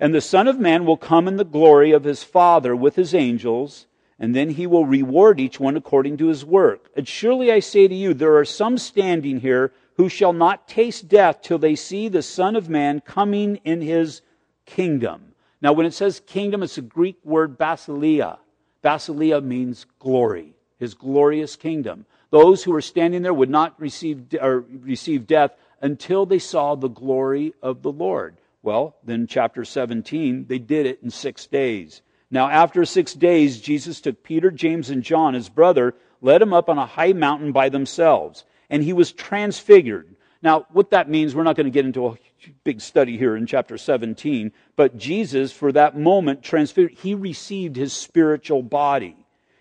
[0.00, 3.14] And the Son of Man will come in the glory of his Father with his
[3.14, 3.86] angels,
[4.18, 6.90] and then he will reward each one according to his work.
[6.96, 11.08] And surely I say to you, there are some standing here who shall not taste
[11.08, 14.22] death till they see the Son of Man coming in his
[14.64, 15.34] kingdom.
[15.60, 18.38] Now, when it says kingdom, it's a Greek word basileia.
[18.82, 22.06] Basileia means glory, his glorious kingdom.
[22.30, 26.88] Those who were standing there would not receive, or receive death until they saw the
[26.88, 28.36] glory of the Lord.
[28.62, 32.00] Well, then, chapter 17, they did it in six days.
[32.30, 36.68] Now, after six days, Jesus took Peter, James, and John, his brother, led him up
[36.68, 40.14] on a high mountain by themselves, and he was transfigured.
[40.40, 42.16] Now, what that means, we're not going to get into a
[42.64, 47.92] big study here in chapter 17, but Jesus, for that moment, transfigured, he received his
[47.92, 49.16] spiritual body.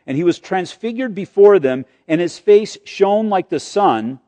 [0.08, 4.20] And he was transfigured before them, and his face shone like the sun,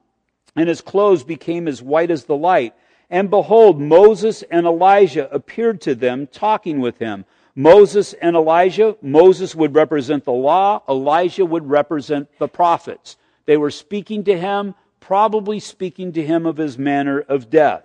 [0.56, 2.74] and his clothes became as white as the light.
[3.10, 7.26] And behold, Moses and Elijah appeared to them, talking with him.
[7.56, 13.18] Moses and Elijah, Moses would represent the law, Elijah would represent the prophets.
[13.46, 17.84] They were speaking to him probably speaking to him of his manner of death.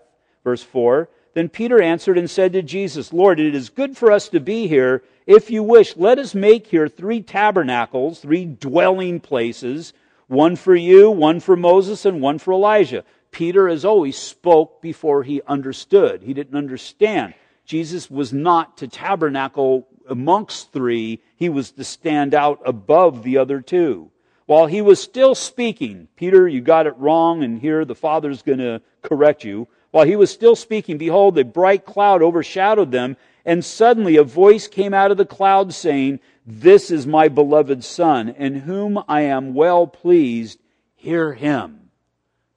[0.49, 4.31] Verse 4 Then Peter answered and said to Jesus, Lord, it is good for us
[4.31, 5.03] to be here.
[5.27, 9.93] If you wish, let us make here three tabernacles, three dwelling places,
[10.27, 13.05] one for you, one for Moses, and one for Elijah.
[13.31, 16.23] Peter, as always, spoke before he understood.
[16.23, 17.35] He didn't understand.
[17.67, 23.61] Jesus was not to tabernacle amongst three, he was to stand out above the other
[23.61, 24.11] two.
[24.47, 28.61] While he was still speaking, Peter, you got it wrong, and here the Father's going
[28.61, 29.69] to correct you.
[29.99, 34.69] While he was still speaking, behold, a bright cloud overshadowed them, And suddenly a voice
[34.69, 39.55] came out of the cloud saying, This is my beloved Son, in whom I am
[39.55, 40.61] well pleased.
[40.95, 41.91] Hear him.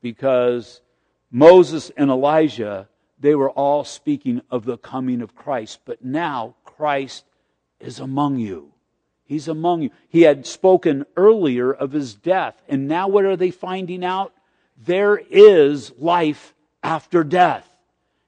[0.03, 0.81] Because
[1.31, 2.87] Moses and Elijah,
[3.19, 5.79] they were all speaking of the coming of Christ.
[5.83, 7.25] But now Christ
[7.79, 8.71] is among you.
[9.25, 9.89] He's among you.
[10.09, 12.61] He had spoken earlier of his death.
[12.69, 14.31] And now what are they finding out?
[14.77, 17.67] There is life after death.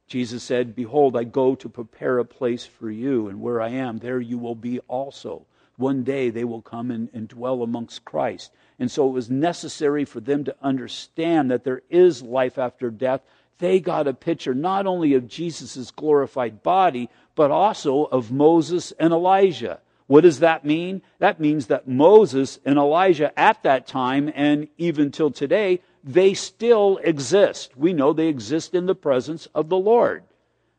[0.07, 3.99] Jesus said, Behold, I go to prepare a place for you, and where I am,
[3.99, 5.45] there you will be also.
[5.77, 8.51] One day they will come and, and dwell amongst Christ.
[8.77, 13.21] And so it was necessary for them to understand that there is life after death.
[13.57, 19.13] They got a picture not only of Jesus' glorified body, but also of Moses and
[19.13, 19.79] Elijah.
[20.05, 21.01] What does that mean?
[21.19, 26.99] That means that Moses and Elijah at that time and even till today they still
[27.03, 27.77] exist.
[27.77, 30.23] We know they exist in the presence of the Lord.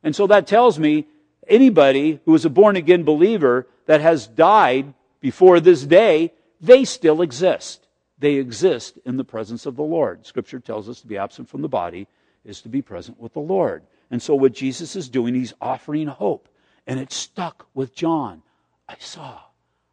[0.03, 1.07] And so that tells me
[1.47, 7.23] anybody who is a born again believer that has died before this day, they still
[7.23, 7.87] exist.
[8.19, 10.27] They exist in the presence of the Lord.
[10.27, 12.07] Scripture tells us to be absent from the body
[12.45, 13.83] is to be present with the Lord.
[14.11, 16.49] And so what Jesus is doing, he's offering hope.
[16.87, 18.43] And it stuck with John.
[18.87, 19.41] I saw.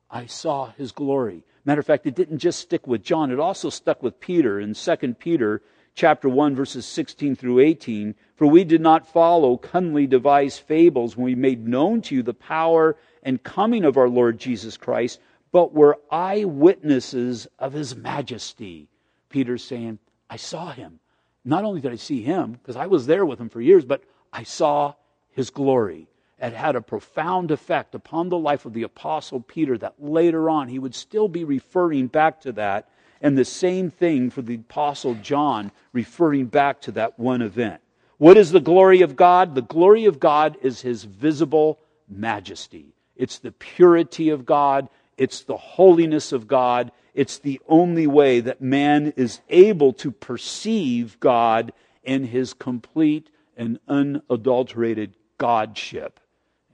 [0.09, 1.43] I saw his glory.
[1.65, 4.73] Matter of fact, it didn't just stick with John, it also stuck with Peter in
[4.73, 5.61] 2 Peter
[5.93, 11.25] chapter 1 verses 16 through 18 for we did not follow cunningly devised fables when
[11.25, 15.19] we made known to you the power and coming of our lord jesus christ
[15.51, 18.87] but were eyewitnesses of his majesty.
[19.27, 20.99] Peter's saying i saw him.
[21.43, 24.03] Not only did i see him because i was there with him for years but
[24.31, 24.93] i saw
[25.31, 26.07] his glory
[26.41, 30.67] had had a profound effect upon the life of the Apostle Peter that later on
[30.67, 32.89] he would still be referring back to that,
[33.21, 37.79] and the same thing for the Apostle John, referring back to that one event.
[38.17, 39.53] What is the glory of God?
[39.53, 42.95] The glory of God is his visible majesty.
[43.15, 44.89] It's the purity of God.
[45.17, 46.91] It's the holiness of God.
[47.13, 51.73] It's the only way that man is able to perceive God
[52.03, 56.19] in his complete and unadulterated Godship.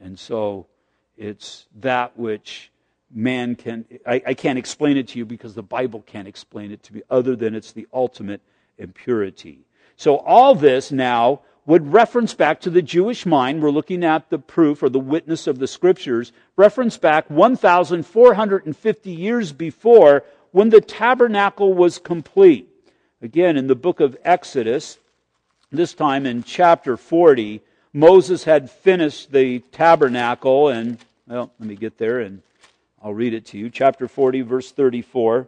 [0.01, 0.67] And so
[1.17, 2.71] it's that which
[3.13, 6.83] man can, I, I, can't explain it to you because the Bible can't explain it
[6.83, 8.41] to me, other than it's the ultimate
[8.77, 9.59] impurity.
[9.95, 13.61] So all this now would reference back to the Jewish mind.
[13.61, 19.51] We're looking at the proof or the witness of the scriptures, reference back 1,450 years
[19.51, 22.69] before when the tabernacle was complete.
[23.21, 24.97] Again, in the book of Exodus,
[25.71, 27.61] this time in chapter 40,
[27.97, 32.43] Moses had finished the tabernacle, and, well, let me get there and
[33.01, 33.71] I'll read it to you.
[33.71, 35.47] Chapter 40, verse 34.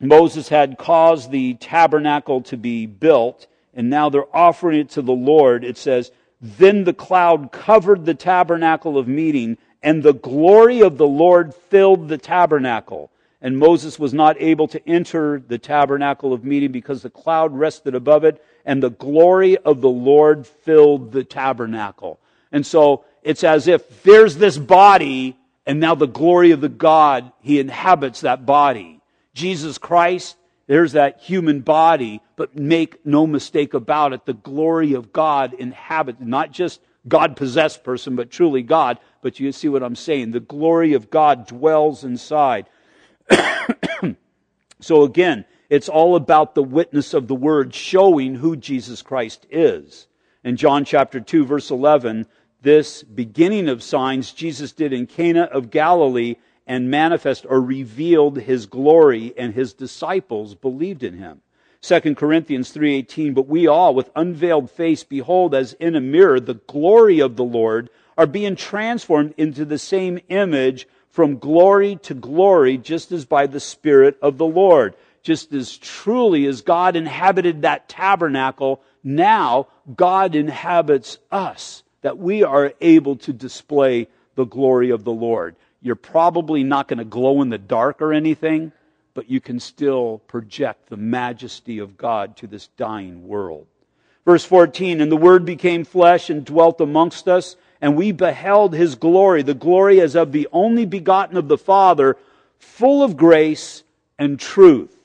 [0.00, 5.14] Moses had caused the tabernacle to be built, and now they're offering it to the
[5.14, 5.64] Lord.
[5.64, 6.10] It says,
[6.42, 12.08] Then the cloud covered the tabernacle of meeting, and the glory of the Lord filled
[12.08, 13.10] the tabernacle.
[13.40, 17.94] And Moses was not able to enter the tabernacle of meeting because the cloud rested
[17.94, 22.18] above it, and the glory of the Lord filled the tabernacle.
[22.52, 27.32] And so it's as if there's this body, and now the glory of the God,
[27.40, 29.00] He inhabits that body.
[29.32, 35.12] Jesus Christ, there's that human body, but make no mistake about it, the glory of
[35.12, 38.98] God inhabits, not just God possessed person, but truly God.
[39.22, 40.32] But you see what I'm saying.
[40.32, 42.66] The glory of God dwells inside.
[44.80, 50.06] so again, it's all about the witness of the word showing who Jesus Christ is.
[50.44, 52.26] In John chapter 2 verse 11,
[52.62, 58.66] this beginning of signs Jesus did in Cana of Galilee and manifest or revealed his
[58.66, 61.40] glory and his disciples believed in him.
[61.82, 66.54] 2 Corinthians 3:18 but we all with unveiled face behold as in a mirror the
[66.54, 72.76] glory of the Lord are being transformed into the same image from glory to glory
[72.76, 74.94] just as by the spirit of the Lord
[75.26, 82.72] just as truly as God inhabited that tabernacle, now God inhabits us, that we are
[82.80, 85.56] able to display the glory of the Lord.
[85.82, 88.70] You're probably not going to glow in the dark or anything,
[89.14, 93.66] but you can still project the majesty of God to this dying world.
[94.24, 98.94] Verse 14, and the Word became flesh and dwelt amongst us, and we beheld his
[98.94, 102.16] glory, the glory as of the only begotten of the Father,
[102.60, 103.82] full of grace
[104.20, 104.95] and truth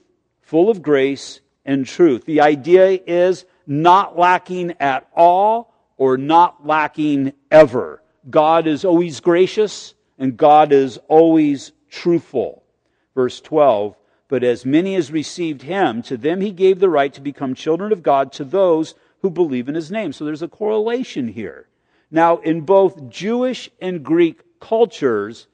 [0.51, 2.25] full of grace and truth.
[2.25, 8.03] The idea is not lacking at all or not lacking ever.
[8.29, 12.63] God is always gracious and God is always truthful.
[13.15, 13.95] Verse 12,
[14.27, 17.93] but as many as received him, to them he gave the right to become children
[17.93, 20.11] of God to those who believe in his name.
[20.11, 21.69] So there's a correlation here.
[22.11, 25.47] Now, in both Jewish and Greek cultures,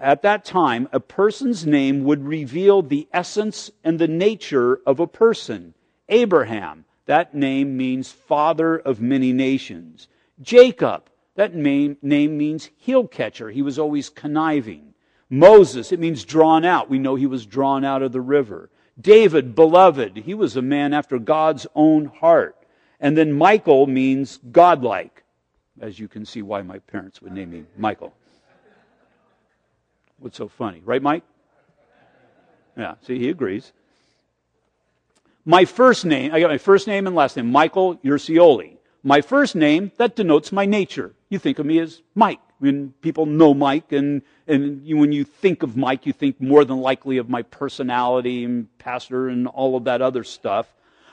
[0.00, 5.06] at that time, a person's name would reveal the essence and the nature of a
[5.06, 5.74] person.
[6.08, 10.08] Abraham, that name means father of many nations.
[10.40, 13.50] Jacob, that name, name means heel catcher.
[13.50, 14.94] He was always conniving.
[15.28, 16.90] Moses, it means drawn out.
[16.90, 18.70] We know he was drawn out of the river.
[19.00, 22.56] David, beloved, he was a man after God's own heart.
[22.98, 25.24] And then Michael means godlike,
[25.80, 28.12] as you can see why my parents would name me Michael.
[30.20, 30.82] What's so funny?
[30.84, 31.24] Right, Mike?
[32.76, 33.72] Yeah, see, he agrees.
[35.44, 38.76] My first name, I got my first name and last name, Michael Ursioli.
[39.02, 41.14] My first name, that denotes my nature.
[41.30, 42.40] You think of me as Mike.
[42.58, 46.66] When people know Mike, and, and you, when you think of Mike, you think more
[46.66, 50.66] than likely of my personality and pastor and all of that other stuff.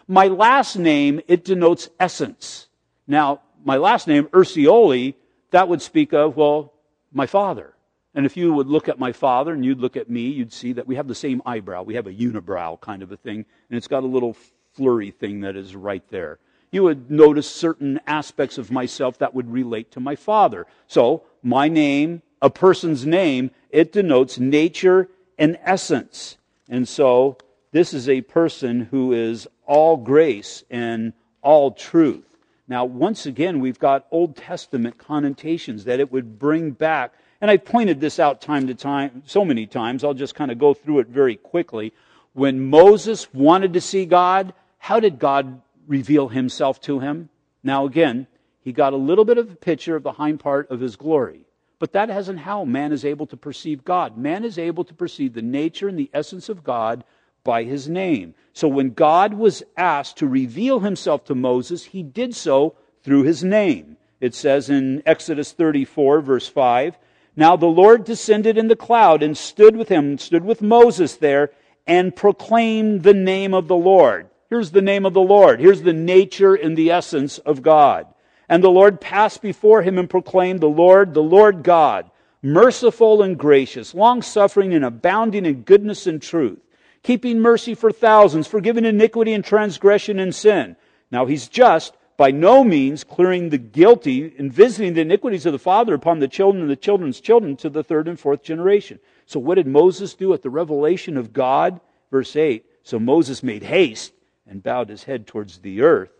[0.09, 2.67] My last name, it denotes essence.
[3.07, 5.13] Now, my last name, Ursioli,
[5.51, 6.73] that would speak of, well,
[7.13, 7.73] my father.
[8.17, 10.73] And if you would look at my father and you'd look at me, you'd see
[10.73, 11.83] that we have the same eyebrow.
[11.83, 14.35] We have a unibrow kind of a thing, and it's got a little
[14.73, 16.39] flurry thing that is right there.
[16.71, 20.65] You would notice certain aspects of myself that would relate to my father.
[20.87, 26.37] So, my name, a person's name, it denotes nature and essence.
[26.67, 27.37] And so,
[27.71, 31.13] this is a person who is all grace and
[31.43, 32.25] all truth.
[32.67, 37.57] Now, once again, we've got Old Testament connotations that it would bring back and I
[37.57, 40.99] pointed this out time to time, so many times, I'll just kind of go through
[40.99, 41.93] it very quickly.
[42.33, 47.29] When Moses wanted to see God, how did God reveal himself to him?
[47.63, 48.27] Now, again,
[48.61, 51.41] he got a little bit of a picture of the hind part of his glory.
[51.79, 54.17] But that isn't how man is able to perceive God.
[54.17, 57.03] Man is able to perceive the nature and the essence of God
[57.43, 58.33] by his name.
[58.53, 63.43] So when God was asked to reveal himself to Moses, he did so through his
[63.43, 63.97] name.
[64.19, 66.97] It says in Exodus 34, verse 5,
[67.37, 71.51] now the Lord descended in the cloud and stood with him, stood with Moses there,
[71.85, 74.29] and proclaimed the name of the Lord.
[74.49, 75.59] Here's the name of the Lord.
[75.59, 78.07] Here's the nature and the essence of God.
[78.49, 82.09] And the Lord passed before him and proclaimed, The Lord, the Lord God,
[82.41, 86.59] merciful and gracious, long suffering and abounding in goodness and truth,
[87.03, 90.77] keeping mercy for thousands, forgiving iniquity and transgression and sin.
[91.11, 95.59] Now he's just, by no means clearing the guilty and visiting the iniquities of the
[95.59, 98.99] father upon the children and the children's children to the third and fourth generation.
[99.27, 101.79] So, what did Moses do at the revelation of God?
[102.09, 104.13] Verse 8 So Moses made haste
[104.47, 106.11] and bowed his head towards the earth,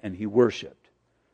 [0.00, 0.88] and he worshiped.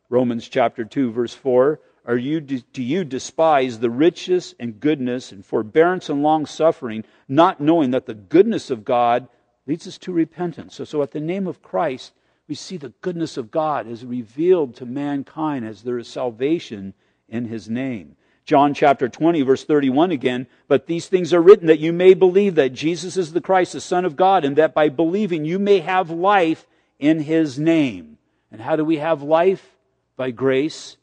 [0.09, 5.45] Romans chapter 2, verse 4 Are you, Do you despise the riches and goodness and
[5.45, 9.27] forbearance and long suffering, not knowing that the goodness of God
[9.67, 10.75] leads us to repentance?
[10.75, 12.13] So, so at the name of Christ,
[12.47, 16.93] we see the goodness of God is revealed to mankind as there is salvation
[17.27, 18.15] in his name.
[18.45, 22.55] John chapter 20, verse 31 again, but these things are written that you may believe
[22.55, 25.79] that Jesus is the Christ, the Son of God, and that by believing you may
[25.79, 26.65] have life
[26.97, 28.17] in his name.
[28.49, 29.75] And how do we have life?
[30.15, 30.95] By grace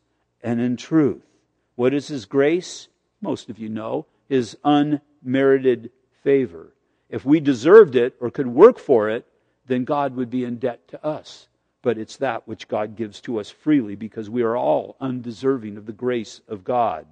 [0.43, 1.23] and in truth.
[1.75, 2.89] What is his grace?
[3.21, 5.91] Most of you know, his unmerited
[6.23, 6.73] favor.
[7.11, 9.27] If we deserved it or could work for it,
[9.67, 11.49] then God would be in debt to us.
[11.83, 15.87] But it's that which God gives to us freely because we are all undeserving of
[15.87, 17.07] the grace of God.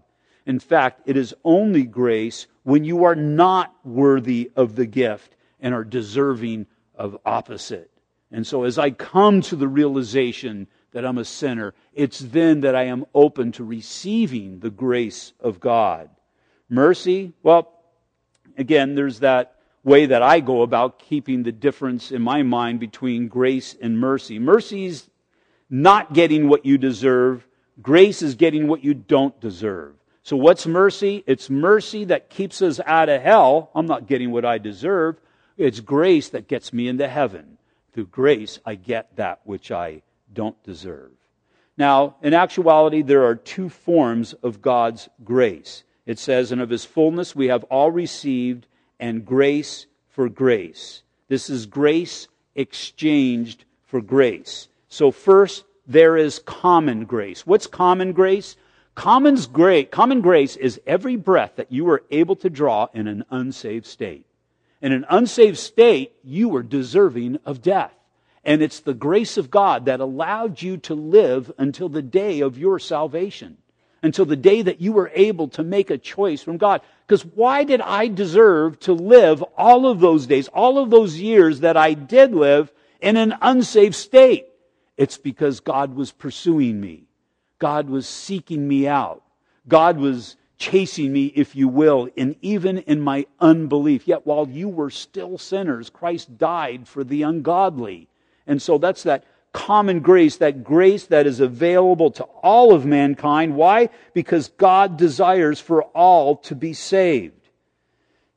[0.47, 5.75] In fact, it is only grace when you are not worthy of the gift and
[5.75, 7.91] are deserving of opposite.
[8.31, 12.75] And so as I come to the realization that I'm a sinner, it's then that
[12.75, 16.09] I am open to receiving the grace of God.
[16.69, 17.73] Mercy, well,
[18.57, 23.29] again, there's that way that I go about keeping the difference in my mind between
[23.29, 24.39] grace and mercy.
[24.39, 25.11] Mercy is
[25.69, 27.47] not getting what you deserve.
[27.81, 29.95] Grace is getting what you don't deserve.
[30.23, 31.25] So what's mercy?
[31.27, 33.71] It's mercy that keeps us out of hell.
[33.75, 35.17] I'm not getting what I deserve.
[35.57, 37.59] It's grace that gets me into heaven.
[37.93, 40.03] Through grace, I get that which I
[40.33, 41.11] don't deserve.
[41.77, 45.83] Now, in actuality, there are two forms of God's grace.
[46.07, 48.67] It says, and of his fullness we have all received
[49.03, 51.03] and grace for grace.
[51.27, 54.69] This is grace exchanged for grace.
[54.89, 57.45] So first, there is common grace.
[57.45, 58.57] What's common grace?
[58.95, 63.25] Common's great, common grace is every breath that you were able to draw in an
[63.29, 64.25] unsaved state.
[64.81, 67.95] In an unsaved state, you were deserving of death.
[68.45, 72.57] And it's the grace of God that allowed you to live until the day of
[72.57, 73.57] your salvation
[74.03, 76.81] until the day that you were able to make a choice from God.
[77.07, 81.61] Because why did I deserve to live all of those days, all of those years
[81.61, 84.47] that I did live in an unsafe state?
[84.97, 87.05] It's because God was pursuing me.
[87.59, 89.23] God was seeking me out.
[89.69, 94.07] God was chasing me, if you will, and even in my unbelief.
[94.07, 98.09] Yet while you were still sinners, Christ died for the ungodly.
[98.47, 103.55] And so that's that common grace, that grace that is available to all of mankind.
[103.55, 103.91] Why?
[104.15, 107.43] Because God desires for all to be saved.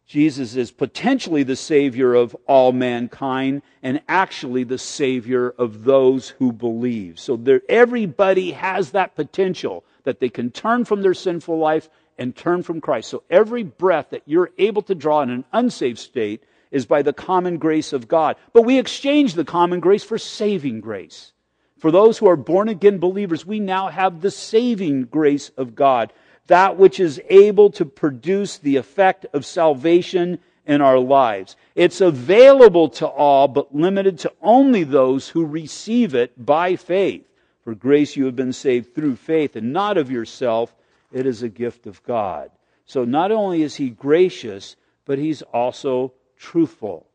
[0.05, 6.51] Jesus is potentially the Savior of all mankind and actually the Savior of those who
[6.51, 7.19] believe.
[7.19, 11.89] So there, everybody has that potential that they can turn from their sinful life
[12.19, 13.09] and turn from Christ.
[13.09, 16.43] So every breath that you're able to draw in an unsaved state
[16.75, 18.35] is by the common grace of God.
[18.51, 21.31] But we exchange the common grace for saving grace.
[21.79, 26.11] For those who are born again believers, we now have the saving grace of God
[26.47, 31.55] that which is able to produce the effect of salvation in our lives.
[31.75, 37.25] It's available to all, but limited to only those who receive it by faith.
[37.63, 40.75] For grace you have been saved through faith, and not of yourself.
[41.13, 42.51] It is a gift of God.
[42.85, 47.07] So not only is he gracious, but he's also truthful.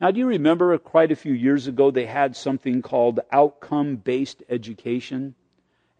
[0.00, 4.42] Now, do you remember quite a few years ago they had something called outcome based
[4.48, 5.34] education?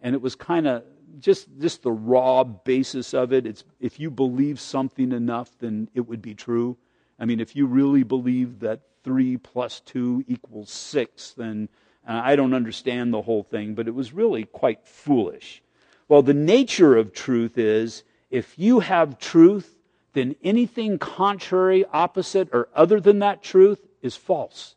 [0.02, 0.84] And it was kind of
[1.18, 3.46] just just the raw basis of it.
[3.46, 6.76] It's if you believe something enough, then it would be true.
[7.18, 11.68] I mean, if you really believe that three plus two equals six, then
[12.06, 13.74] uh, I don't understand the whole thing.
[13.74, 15.62] But it was really quite foolish.
[16.08, 19.75] Well, the nature of truth is if you have truth,
[20.16, 24.74] then anything contrary, opposite, or other than that truth is false.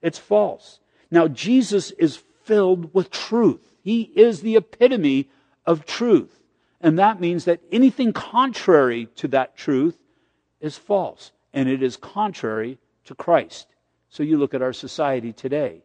[0.00, 0.80] It's false.
[1.10, 3.60] Now, Jesus is filled with truth.
[3.82, 5.28] He is the epitome
[5.66, 6.40] of truth.
[6.80, 9.98] And that means that anything contrary to that truth
[10.60, 13.66] is false, and it is contrary to Christ.
[14.08, 15.82] So you look at our society today.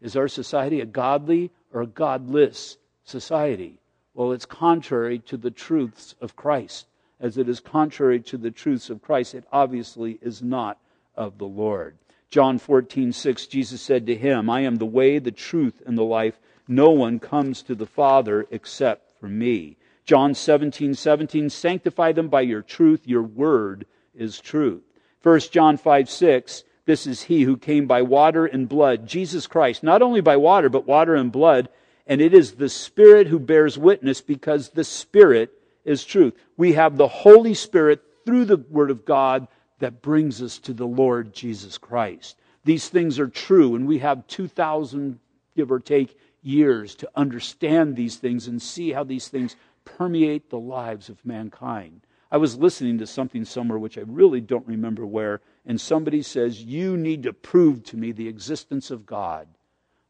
[0.00, 3.80] Is our society a godly or a godless society?
[4.14, 6.86] Well, it's contrary to the truths of Christ.
[7.18, 10.78] As it is contrary to the truths of Christ, it obviously is not
[11.14, 11.96] of the Lord.
[12.28, 16.04] John 14, 6, Jesus said to him, I am the way, the truth, and the
[16.04, 16.38] life.
[16.68, 19.76] No one comes to the Father except for me.
[20.04, 23.06] John 17, 17, sanctify them by your truth.
[23.06, 24.82] Your word is truth.
[25.22, 29.82] 1 John 5, 6, this is he who came by water and blood, Jesus Christ,
[29.82, 31.68] not only by water, but water and blood.
[32.06, 35.52] And it is the Spirit who bears witness because the Spirit
[35.86, 36.34] is truth.
[36.56, 40.86] We have the Holy Spirit through the Word of God that brings us to the
[40.86, 42.36] Lord Jesus Christ.
[42.64, 45.18] These things are true, and we have 2,000,
[45.54, 50.58] give or take, years to understand these things and see how these things permeate the
[50.58, 52.00] lives of mankind.
[52.30, 56.62] I was listening to something somewhere which I really don't remember where, and somebody says,
[56.62, 59.46] You need to prove to me the existence of God.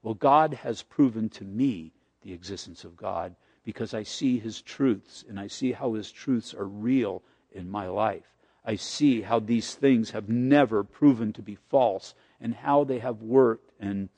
[0.03, 3.37] Well, God has proven to me the existence of God
[3.67, 7.89] because I see his truths and I see how his truths are real in my
[7.89, 8.33] life.
[8.65, 13.21] I see how these things have never proven to be false and how they have
[13.23, 14.09] worked and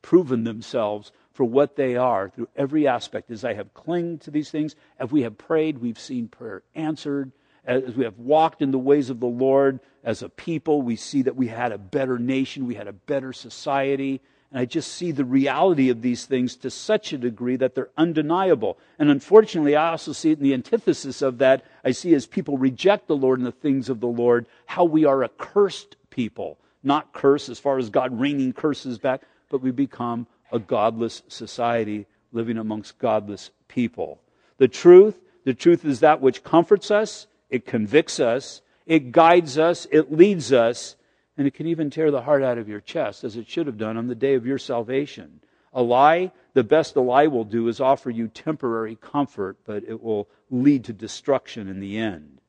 [0.00, 3.30] proven themselves for what they are through every aspect.
[3.30, 7.32] As I have clinged to these things, as we have prayed, we've seen prayer answered.
[7.66, 11.20] As we have walked in the ways of the Lord as a people, we see
[11.22, 14.22] that we had a better nation, we had a better society.
[14.54, 17.90] And I just see the reality of these things to such a degree that they're
[17.96, 18.78] undeniable.
[19.00, 21.64] And unfortunately, I also see it in the antithesis of that.
[21.82, 25.06] I see as people reject the Lord and the things of the Lord, how we
[25.06, 26.56] are a cursed people.
[26.84, 32.06] Not cursed as far as God raining curses back, but we become a godless society
[32.30, 34.20] living amongst godless people.
[34.58, 39.88] The truth, the truth is that which comforts us, it convicts us, it guides us,
[39.90, 40.94] it leads us,
[41.36, 43.78] and it can even tear the heart out of your chest, as it should have
[43.78, 45.40] done on the day of your salvation.
[45.72, 50.02] A lie, the best a lie will do is offer you temporary comfort, but it
[50.02, 52.40] will lead to destruction in the end.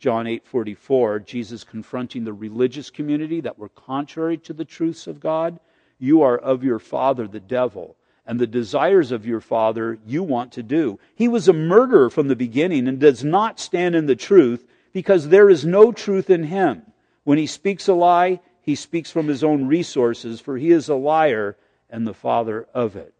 [0.00, 5.60] John 8:44, Jesus confronting the religious community that were contrary to the truths of God
[6.02, 10.50] you are of your father, the devil, and the desires of your father you want
[10.52, 10.98] to do.
[11.14, 15.28] He was a murderer from the beginning and does not stand in the truth because
[15.28, 16.82] there is no truth in him.
[17.24, 20.94] When he speaks a lie, he speaks from his own resources, for he is a
[20.94, 21.56] liar
[21.90, 23.14] and the father of it.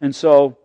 [0.00, 0.58] And so,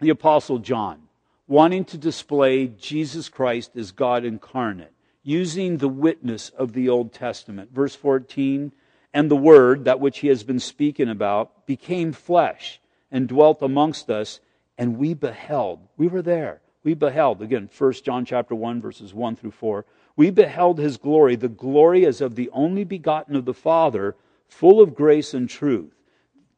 [0.00, 1.02] the Apostle John,
[1.46, 4.92] wanting to display Jesus Christ as God incarnate,
[5.22, 7.72] using the witness of the Old Testament.
[7.72, 8.72] Verse 14,
[9.14, 14.10] and the Word, that which he has been speaking about, became flesh and dwelt amongst
[14.10, 14.40] us,
[14.78, 15.80] and we beheld.
[15.96, 16.60] We were there.
[16.82, 17.42] We beheld.
[17.42, 19.84] Again, 1 John chapter 1, verses 1 through 4.
[20.16, 24.80] We beheld his glory, the glory as of the only begotten of the Father, full
[24.80, 25.94] of grace and truth.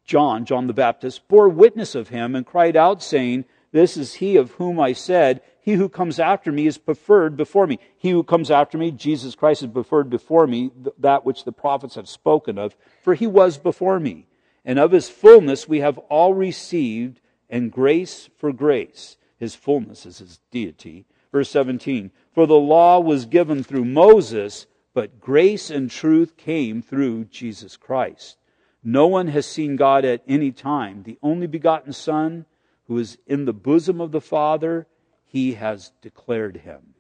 [0.05, 4.37] John, John the Baptist, bore witness of him and cried out, saying, This is he
[4.37, 7.79] of whom I said, He who comes after me is preferred before me.
[7.97, 11.95] He who comes after me, Jesus Christ, is preferred before me, that which the prophets
[11.95, 14.27] have spoken of, for he was before me.
[14.65, 19.17] And of his fullness we have all received, and grace for grace.
[19.39, 21.07] His fullness is his deity.
[21.33, 27.27] Verse 17 For the law was given through Moses, but grace and truth came through
[27.27, 28.37] Jesus Christ.
[28.83, 31.05] No one has seen God at any time.
[31.05, 32.45] The only begotten Son,
[32.89, 34.87] who is in the bosom of the Father,
[35.25, 36.95] he has declared him.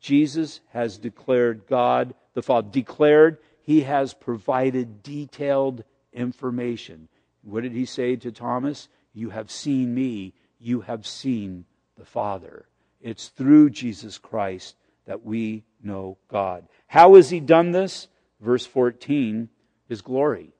[0.00, 2.68] Jesus has declared God the Father.
[2.70, 7.08] Declared, he has provided detailed information.
[7.42, 8.88] What did he say to Thomas?
[9.14, 11.64] You have seen me, you have seen
[11.96, 12.66] the Father.
[13.00, 14.76] It's through Jesus Christ
[15.06, 16.66] that we know God.
[16.86, 18.08] How has he done this?
[18.40, 19.48] Verse 14,
[19.88, 20.52] his glory.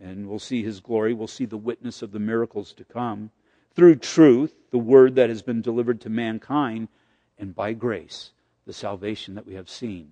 [0.00, 1.14] And we'll see his glory.
[1.14, 3.30] We'll see the witness of the miracles to come.
[3.74, 6.88] Through truth, the word that has been delivered to mankind,
[7.38, 8.32] and by grace,
[8.66, 10.10] the salvation that we have seen.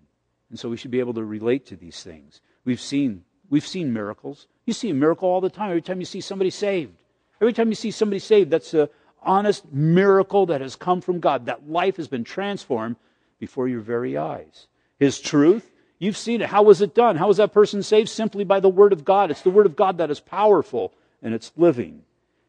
[0.48, 2.40] And so we should be able to relate to these things.
[2.64, 4.46] We've seen, we've seen miracles.
[4.66, 5.70] You see a miracle all the time.
[5.70, 7.02] Every time you see somebody saved.
[7.40, 8.88] Every time you see somebody saved, that's a,
[9.22, 11.46] honest miracle that has come from God.
[11.46, 12.96] That life has been transformed
[13.38, 14.66] before your very eyes.
[14.98, 16.48] His truth, you've seen it.
[16.48, 17.16] How was it done?
[17.16, 18.08] How was that person saved?
[18.08, 19.30] Simply by the Word of God.
[19.30, 20.92] It's the Word of God that is powerful
[21.22, 22.02] and it's living.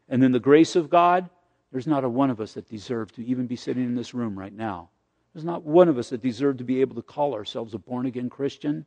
[0.08, 1.28] And then the grace of God,
[1.72, 4.38] there's not a one of us that deserve to even be sitting in this room
[4.38, 4.90] right now.
[5.32, 8.04] There's not one of us that deserve to be able to call ourselves a born
[8.04, 8.84] again Christian,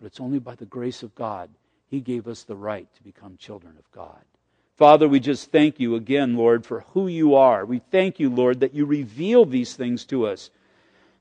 [0.00, 1.50] but it's only by the grace of God.
[1.88, 4.24] He gave us the right to become children of God.
[4.76, 7.64] Father, we just thank you again, Lord, for who you are.
[7.64, 10.50] We thank you, Lord, that you reveal these things to us.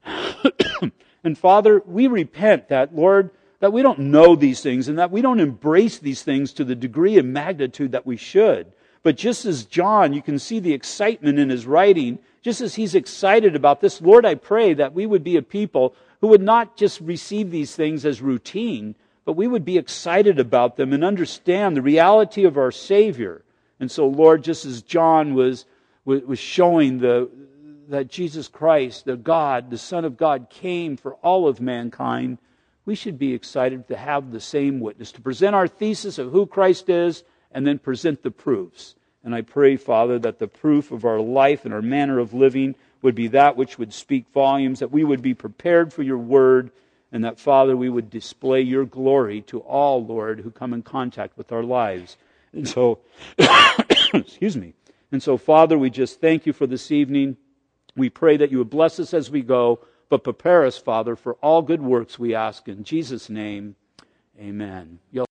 [1.24, 3.30] and Father, we repent that, Lord,
[3.60, 6.76] that we don't know these things and that we don't embrace these things to the
[6.76, 8.74] degree and magnitude that we should.
[9.04, 12.96] But just as John, you can see the excitement in his writing, just as he's
[12.96, 16.76] excited about this, Lord, I pray that we would be a people who would not
[16.76, 18.96] just receive these things as routine,
[19.26, 23.44] but we would be excited about them and understand the reality of our Savior.
[23.80, 25.66] And so, Lord, just as John was,
[26.06, 27.30] was showing the,
[27.90, 32.38] that Jesus Christ, the God, the Son of God, came for all of mankind,
[32.86, 36.46] we should be excited to have the same witness, to present our thesis of who
[36.46, 38.96] Christ is, and then present the proofs.
[39.24, 42.76] And I pray, Father, that the proof of our life and our manner of living
[43.02, 46.72] would be that which would speak volumes, that we would be prepared for your word,
[47.14, 51.38] and that, Father, we would display your glory to all, Lord, who come in contact
[51.38, 52.18] with our lives.
[52.52, 53.00] And so,
[54.14, 54.74] excuse me.
[55.12, 57.38] And so, Father, we just thank you for this evening.
[57.96, 61.36] We pray that you would bless us as we go, but prepare us, Father, for
[61.36, 63.76] all good works, we ask in Jesus' name.
[64.40, 64.98] Amen.
[65.12, 65.22] You'll